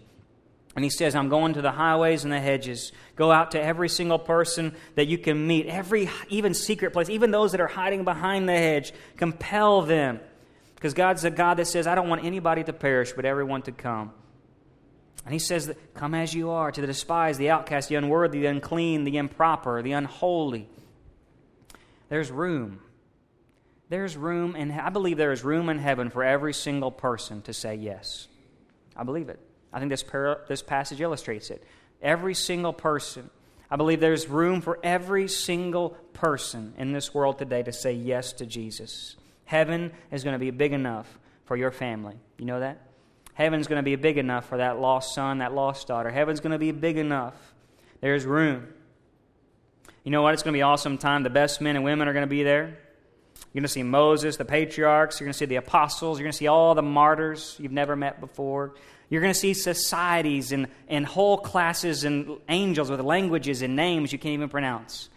[0.79, 2.93] And he says, I'm going to the highways and the hedges.
[3.17, 7.33] Go out to every single person that you can meet, every even secret place, even
[7.33, 8.93] those that are hiding behind the hedge.
[9.17, 10.21] Compel them
[10.77, 13.73] because God's a God that says, I don't want anybody to perish, but everyone to
[13.73, 14.13] come.
[15.25, 18.47] And he says, Come as you are to the despised, the outcast, the unworthy, the
[18.47, 20.69] unclean, the improper, the unholy.
[22.09, 22.79] There's room.
[23.89, 27.53] There's room, and I believe there is room in heaven for every single person to
[27.53, 28.29] say yes.
[28.97, 29.41] I believe it.
[29.73, 31.63] I think this, par- this passage illustrates it.
[32.01, 33.31] Every single person.
[33.71, 38.33] I believe there's room for every single person in this world today to say yes
[38.35, 39.17] to Jesus.
[39.45, 42.17] Heaven is going to be big enough for your family.
[42.39, 42.81] You know that?
[43.35, 46.11] Heaven's going to be big enough for that lost son, that lost daughter.
[46.11, 47.35] Heaven's going to be big enough.
[48.01, 48.69] There's room.
[50.03, 50.35] You know what?
[50.35, 51.23] It's going to be awesome time.
[51.23, 52.79] The best men and women are going to be there.
[53.53, 55.19] You're going to see Moses, the patriarchs.
[55.19, 56.19] You're going to see the apostles.
[56.19, 58.75] You're going to see all the martyrs you've never met before.
[59.09, 64.13] You're going to see societies and, and whole classes and angels with languages and names
[64.13, 65.09] you can't even pronounce.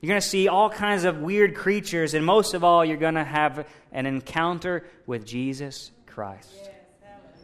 [0.00, 3.14] You're going to see all kinds of weird creatures, and most of all, you're going
[3.14, 6.70] to have an encounter with Jesus Christ.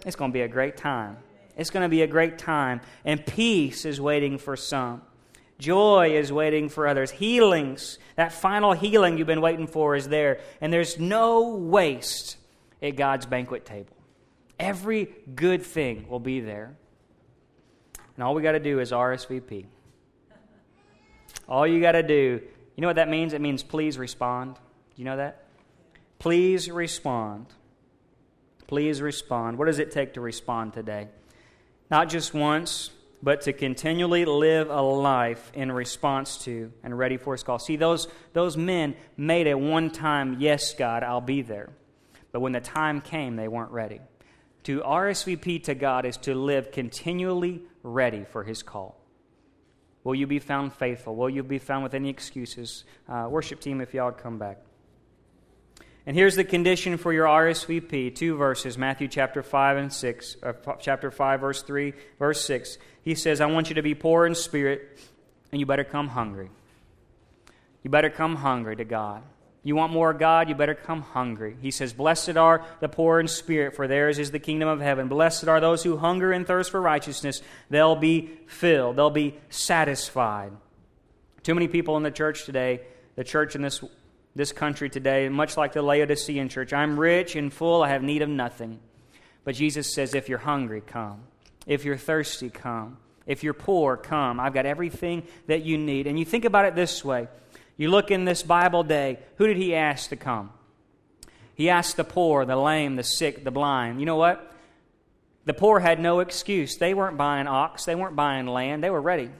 [0.07, 1.17] It's going to be a great time.
[1.57, 2.81] It's going to be a great time.
[3.05, 5.03] And peace is waiting for some.
[5.65, 7.11] Joy is waiting for others.
[7.11, 10.41] Healings, that final healing you've been waiting for, is there.
[10.61, 12.37] And there's no waste
[12.83, 13.97] at God's banquet table.
[14.61, 16.77] Every good thing will be there.
[18.15, 19.65] And all we got to do is RSVP.
[21.49, 22.43] All you got to do,
[22.77, 23.33] you know what that means?
[23.33, 24.57] It means please respond.
[24.57, 24.61] Do
[24.97, 25.45] you know that?
[26.19, 27.47] Please respond.
[28.67, 29.57] Please respond.
[29.57, 31.09] What does it take to respond today?
[31.91, 32.91] Not just once,
[33.25, 37.59] but to continually live a life in response to and ready for his call.
[37.59, 41.71] See, those, those men made a one time, yes, God, I'll be there.
[42.33, 44.01] But when the time came, they weren't ready.
[44.65, 49.01] To RSVP to God is to live continually ready for his call.
[50.05, 51.17] Will you be found faithful?
[51.17, 52.85] Will you be found with any excuses?
[53.09, 54.59] Uh, worship team, if y'all come back.
[56.07, 60.53] And here's the condition for your RSVP two verses Matthew chapter 5 and 6, uh,
[60.79, 62.79] chapter 5, verse 3, verse 6.
[63.03, 64.99] He says, I want you to be poor in spirit,
[65.51, 66.51] and you better come hungry.
[67.83, 69.23] You better come hungry to God.
[69.67, 71.57] You want more of God, you better come hungry.
[71.63, 75.09] He says, Blessed are the poor in spirit, for theirs is the kingdom of heaven.
[75.09, 77.41] Blessed are those who hunger and thirst for righteousness.
[77.71, 80.53] They'll be filled, they'll be satisfied.
[81.43, 82.83] Too many people in the church today,
[83.17, 83.83] the church in this,
[84.35, 88.23] this country today, much like the Laodicean church, I'm rich and full, I have need
[88.23, 88.81] of nothing.
[89.45, 91.21] But Jesus says, If you're hungry, come.
[91.67, 92.99] If you're thirsty, come.
[93.27, 94.41] If you're poor, come.
[94.41, 96.07] I've got everything that you need.
[96.07, 97.29] And you think about it this way.
[97.77, 100.51] You look in this Bible day, who did he ask to come?
[101.55, 104.01] He asked the poor, the lame, the sick, the blind.
[104.01, 104.53] You know what?
[105.45, 106.77] The poor had no excuse.
[106.77, 109.31] They weren't buying ox, they weren't buying land, they were ready.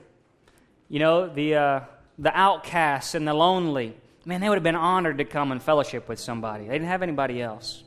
[0.89, 1.81] You know, the, uh,
[2.19, 6.09] the outcasts and the lonely, man, they would have been honored to come and fellowship
[6.09, 6.65] with somebody.
[6.67, 7.83] They didn't have anybody else.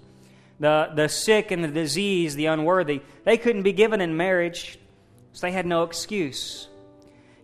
[0.59, 4.79] The, the sick and the diseased, the unworthy, they couldn't be given in marriage,
[5.33, 6.67] so they had no excuse.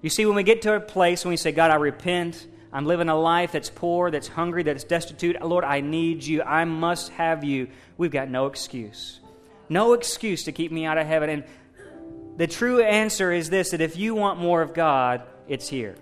[0.02, 2.86] You see, when we get to a place when we say, God, I repent, I'm
[2.86, 5.40] living a life that's poor, that's hungry, that's destitute.
[5.42, 6.42] Lord, I need you.
[6.42, 7.70] I must have you.
[7.98, 9.20] We've got no excuse.
[9.70, 11.30] No excuse to keep me out of heaven.
[11.30, 11.44] And
[12.36, 15.96] the true answer is this that if you want more of God, it's here.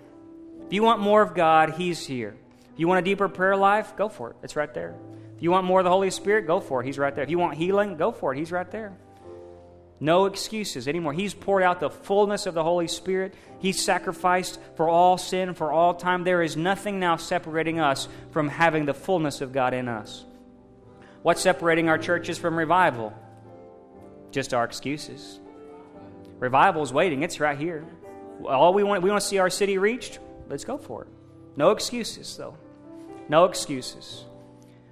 [0.66, 2.34] If you want more of God, He's here.
[2.72, 4.36] If you want a deeper prayer life, go for it.
[4.42, 4.94] It's right there.
[5.36, 6.86] If you want more of the Holy Spirit, go for it.
[6.86, 7.24] He's right there.
[7.24, 8.38] If you want healing, go for it.
[8.38, 8.96] He's right there.
[10.00, 11.12] No excuses anymore.
[11.12, 13.34] He's poured out the fullness of the Holy Spirit.
[13.60, 16.24] He's sacrificed for all sin, for all time.
[16.24, 20.24] There is nothing now separating us from having the fullness of God in us.
[21.22, 23.14] What's separating our churches from revival?
[24.32, 25.38] Just our excuses.
[26.40, 27.86] Revival is waiting, it's right here.
[28.44, 30.18] All we want, we want to see our city reached.
[30.48, 31.08] Let's go for it.
[31.56, 32.56] No excuses, though.
[33.28, 34.24] No excuses.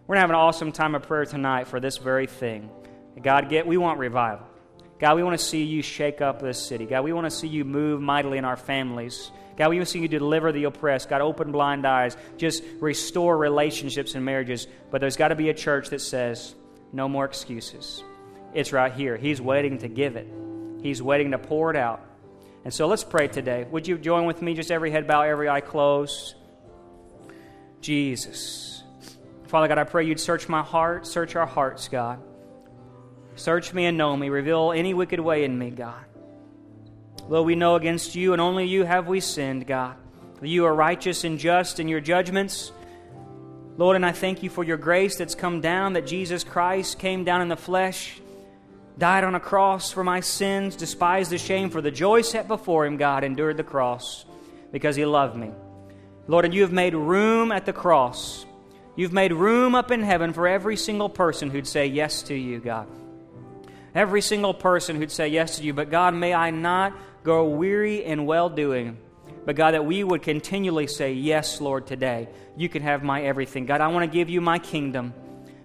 [0.07, 2.71] We're going to have an awesome time of prayer tonight for this very thing.
[3.23, 4.47] God, get we want revival.
[4.99, 6.85] God, we want to see you shake up this city.
[6.85, 9.31] God, we want to see you move mightily in our families.
[9.57, 11.09] God, we want to see you deliver the oppressed.
[11.09, 12.17] God, open blind eyes.
[12.37, 14.67] Just restore relationships and marriages.
[14.91, 16.55] But there's got to be a church that says,
[16.93, 18.03] no more excuses.
[18.53, 19.17] It's right here.
[19.17, 20.29] He's waiting to give it,
[20.83, 22.05] He's waiting to pour it out.
[22.65, 23.67] And so let's pray today.
[23.71, 24.55] Would you join with me?
[24.55, 26.35] Just every head bow, every eye closed.
[27.81, 28.83] Jesus.
[29.47, 32.22] Father God, I pray you'd search my heart, search our hearts, God.
[33.37, 34.28] Search me and know me.
[34.28, 36.05] Reveal any wicked way in me, God.
[37.28, 39.97] Lord, we know against you and only you have we sinned, God.
[40.43, 42.72] You are righteous and just in your judgments.
[43.76, 47.24] Lord, and I thank you for your grace that's come down, that Jesus Christ came
[47.24, 48.20] down in the flesh,
[48.99, 52.85] died on a cross for my sins, despised the shame for the joy set before
[52.85, 54.24] him, God, endured the cross
[54.72, 55.51] because he loved me.
[56.31, 58.47] Lord, and you have made room at the cross.
[58.95, 62.61] You've made room up in heaven for every single person who'd say yes to you,
[62.61, 62.87] God.
[63.97, 65.74] Every single person who'd say yes to you.
[65.74, 68.97] But God, may I not grow weary in well doing.
[69.45, 72.28] But God, that we would continually say, Yes, Lord, today.
[72.57, 73.66] You can have my everything.
[73.66, 75.12] God, I want to give you my kingdom.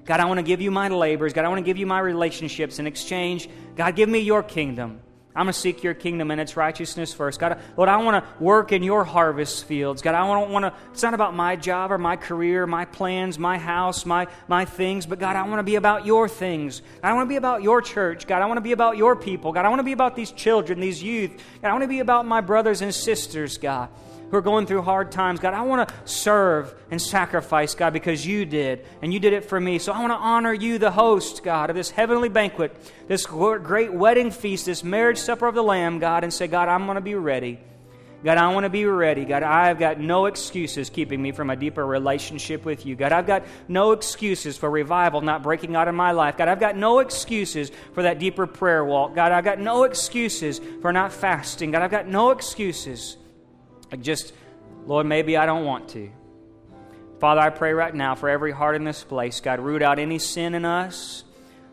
[0.03, 1.31] God, I want to give you my labors.
[1.31, 3.49] God, I want to give you my relationships in exchange.
[3.75, 4.99] God, give me your kingdom.
[5.35, 7.39] I'm going to seek your kingdom and its righteousness first.
[7.39, 10.01] God, Lord, I want to work in your harvest fields.
[10.01, 13.37] God, I don't want to, it's not about my job or my career, my plans,
[13.37, 16.81] my house, my, my things, but God, I want to be about your things.
[17.03, 18.27] I want to be about your church.
[18.27, 19.51] God, I want to be about your people.
[19.51, 21.31] God, I want to be about these children, these youth.
[21.61, 23.89] God, I want to be about my brothers and sisters, God
[24.29, 25.39] who are going through hard times.
[25.39, 29.45] God, I want to serve and sacrifice, God, because you did, and you did it
[29.45, 29.79] for me.
[29.79, 32.75] So I want to honor you, the host, God, of this heavenly banquet,
[33.07, 36.85] this great wedding feast, this marriage supper of the Lamb, God, and say, God, I'm
[36.85, 37.59] going to be ready.
[38.23, 39.23] God, I want to be ready.
[39.23, 42.95] God, I've got no excuses keeping me from a deeper relationship with you.
[42.95, 46.35] God, I've got no excuses for revival not breaking out in my life.
[46.35, 49.13] God, I've got no excuses for that deeper prayer walk.
[49.13, 51.69] God, I've got no excuses for not fasting.
[51.69, 53.15] God, I've got no excuses
[54.01, 54.33] just,
[54.85, 56.09] Lord, maybe I don't want to.
[57.19, 59.39] Father, I pray right now for every heart in this place.
[59.39, 61.23] God, root out any sin in us.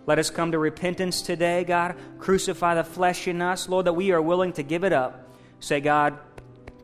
[0.07, 1.97] Let us come to repentance today, God.
[2.19, 5.29] Crucify the flesh in us, Lord, that we are willing to give it up.
[5.61, 6.19] Say, God,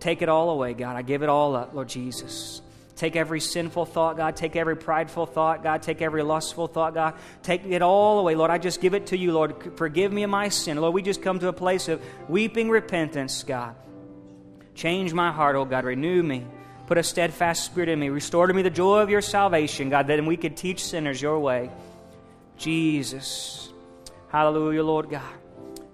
[0.01, 0.97] take it all away, God.
[0.97, 2.63] I give it all up, Lord Jesus.
[2.95, 4.35] Take every sinful thought, God.
[4.35, 5.83] Take every prideful thought, God.
[5.83, 7.15] Take every lustful thought, God.
[7.45, 8.51] Take it all away, Lord.
[8.51, 9.77] I just give it to you, Lord.
[9.77, 10.81] Forgive me of my sin.
[10.81, 13.77] Lord, we just come to a place of weeping repentance, God.
[14.79, 15.85] Change my heart, oh God.
[15.85, 16.47] Renew me.
[16.87, 18.11] Put a steadfast spirit in me.
[18.11, 21.41] Restore to me the joy of your salvation, God, that we could teach sinners your
[21.41, 21.69] way.
[22.57, 23.71] Jesus.
[24.29, 25.35] Hallelujah, Lord God.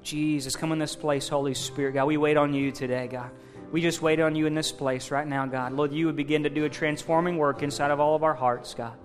[0.03, 1.95] Jesus, come in this place, Holy Spirit.
[1.95, 3.30] God, we wait on you today, God.
[3.72, 5.72] We just wait on you in this place right now, God.
[5.72, 8.74] Lord, you would begin to do a transforming work inside of all of our hearts,
[8.74, 8.99] God.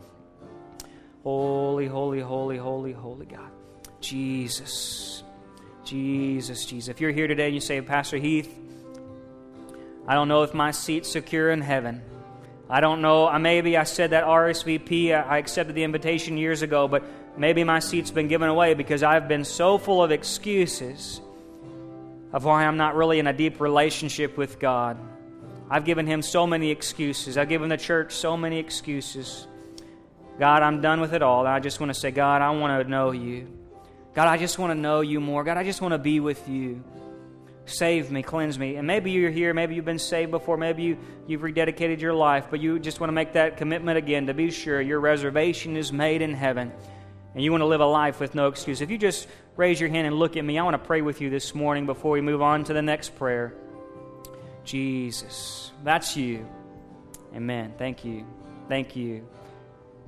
[1.23, 3.49] Holy, holy, holy, holy, holy God.
[4.01, 5.23] Jesus.
[5.85, 6.89] Jesus, Jesus.
[6.89, 8.53] If you're here today and you say, Pastor Heath,
[10.09, 12.01] I don't know if my seat's secure in heaven.
[12.67, 13.31] I don't know.
[13.37, 15.13] Maybe I said that RSVP.
[15.13, 17.03] I accepted the invitation years ago, but
[17.37, 21.21] maybe my seat's been given away because I've been so full of excuses
[22.33, 24.97] of why I'm not really in a deep relationship with God.
[25.69, 27.37] I've given Him so many excuses.
[27.37, 29.45] I've given the church so many excuses.
[30.39, 31.45] God, I'm done with it all.
[31.45, 33.47] I just want to say, God, I want to know you.
[34.15, 35.43] God, I just want to know you more.
[35.43, 36.83] God, I just want to be with you.
[37.69, 38.75] Save me, cleanse me.
[38.75, 40.97] And maybe you're here, maybe you've been saved before, maybe you,
[41.27, 44.51] you've rededicated your life, but you just want to make that commitment again to be
[44.51, 46.71] sure your reservation is made in heaven
[47.33, 48.81] and you want to live a life with no excuse.
[48.81, 51.21] If you just raise your hand and look at me, I want to pray with
[51.21, 53.53] you this morning before we move on to the next prayer.
[54.63, 56.47] Jesus, that's you.
[57.35, 57.73] Amen.
[57.77, 58.25] Thank you.
[58.67, 59.27] Thank you.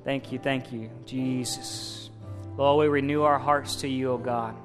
[0.04, 0.38] Thank you.
[0.38, 0.90] Thank you.
[1.06, 2.10] Jesus.
[2.56, 4.56] Lord, we renew our hearts to you, O God.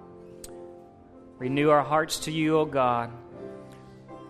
[1.37, 3.11] Renew our hearts to you, O God.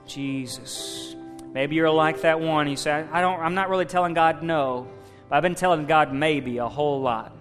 [0.05, 1.15] Jesus.
[1.53, 2.67] Maybe you're like that one.
[2.67, 4.87] You say, I don't, I'm not really telling God no,
[5.29, 7.35] but I've been telling God maybe a whole lot.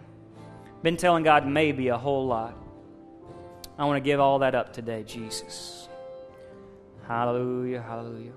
[0.83, 2.57] Been telling God maybe a whole lot.
[3.79, 5.89] I want to give all that up today, Jesus.
[7.07, 8.33] Hallelujah, hallelujah.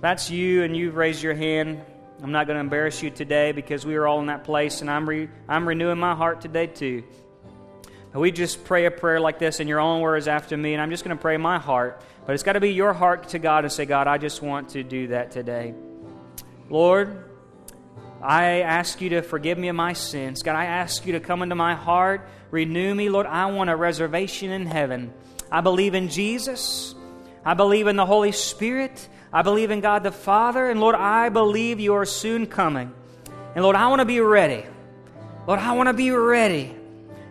[0.00, 1.82] That's you and you've raised your hand,
[2.22, 4.90] I'm not going to embarrass you today because we are all in that place, and
[4.90, 7.04] I'm, re- I'm renewing my heart today too.
[8.16, 10.90] We just pray a prayer like this in your own words after me, and I'm
[10.90, 12.00] just going to pray my heart.
[12.24, 14.70] But it's got to be your heart to God and say, God, I just want
[14.70, 15.74] to do that today.
[16.70, 17.24] Lord,
[18.22, 20.42] I ask you to forgive me of my sins.
[20.42, 23.10] God, I ask you to come into my heart, renew me.
[23.10, 25.12] Lord, I want a reservation in heaven.
[25.52, 26.94] I believe in Jesus.
[27.44, 29.08] I believe in the Holy Spirit.
[29.32, 30.70] I believe in God the Father.
[30.70, 32.92] And Lord, I believe you are soon coming.
[33.54, 34.64] And Lord, I want to be ready.
[35.46, 36.74] Lord, I want to be ready.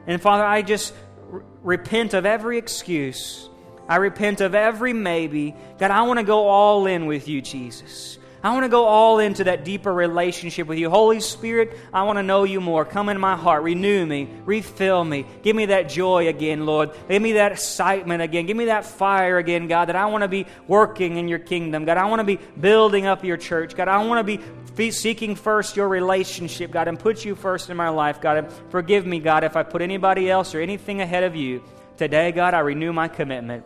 [0.08, 0.94] And Father, I just
[1.32, 3.50] r- repent of every excuse.
[3.88, 5.56] I repent of every maybe.
[5.78, 8.18] God, I want to go all in with you, Jesus.
[8.46, 10.88] I want to go all into that deeper relationship with you.
[10.88, 12.86] Holy Spirit, I want to know you more.
[12.86, 13.64] Come in my heart.
[13.64, 14.30] Renew me.
[14.46, 15.26] Refill me.
[15.42, 16.92] Give me that joy again, Lord.
[17.10, 18.46] Give me that excitement again.
[18.46, 21.86] Give me that fire again, God, that I want to be working in your kingdom.
[21.86, 23.76] God, I want to be building up your church.
[23.76, 24.40] God, I want to
[24.76, 28.38] be seeking first your relationship, God, and put you first in my life, God.
[28.38, 31.64] And forgive me, God, if I put anybody else or anything ahead of you.
[31.98, 33.66] Today, God, I renew my commitment.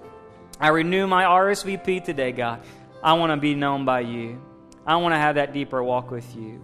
[0.57, 2.61] I renew my RSVP today, God.
[3.03, 4.41] I want to be known by you.
[4.89, 6.63] I want to have that deeper walk with you.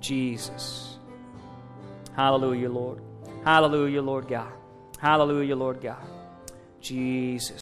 [0.00, 0.98] Jesus.
[2.14, 3.02] Hallelujah, Lord.
[3.44, 4.52] Hallelujah, Lord God.
[5.00, 6.06] Hallelujah, Lord God.
[6.80, 7.58] Jesus.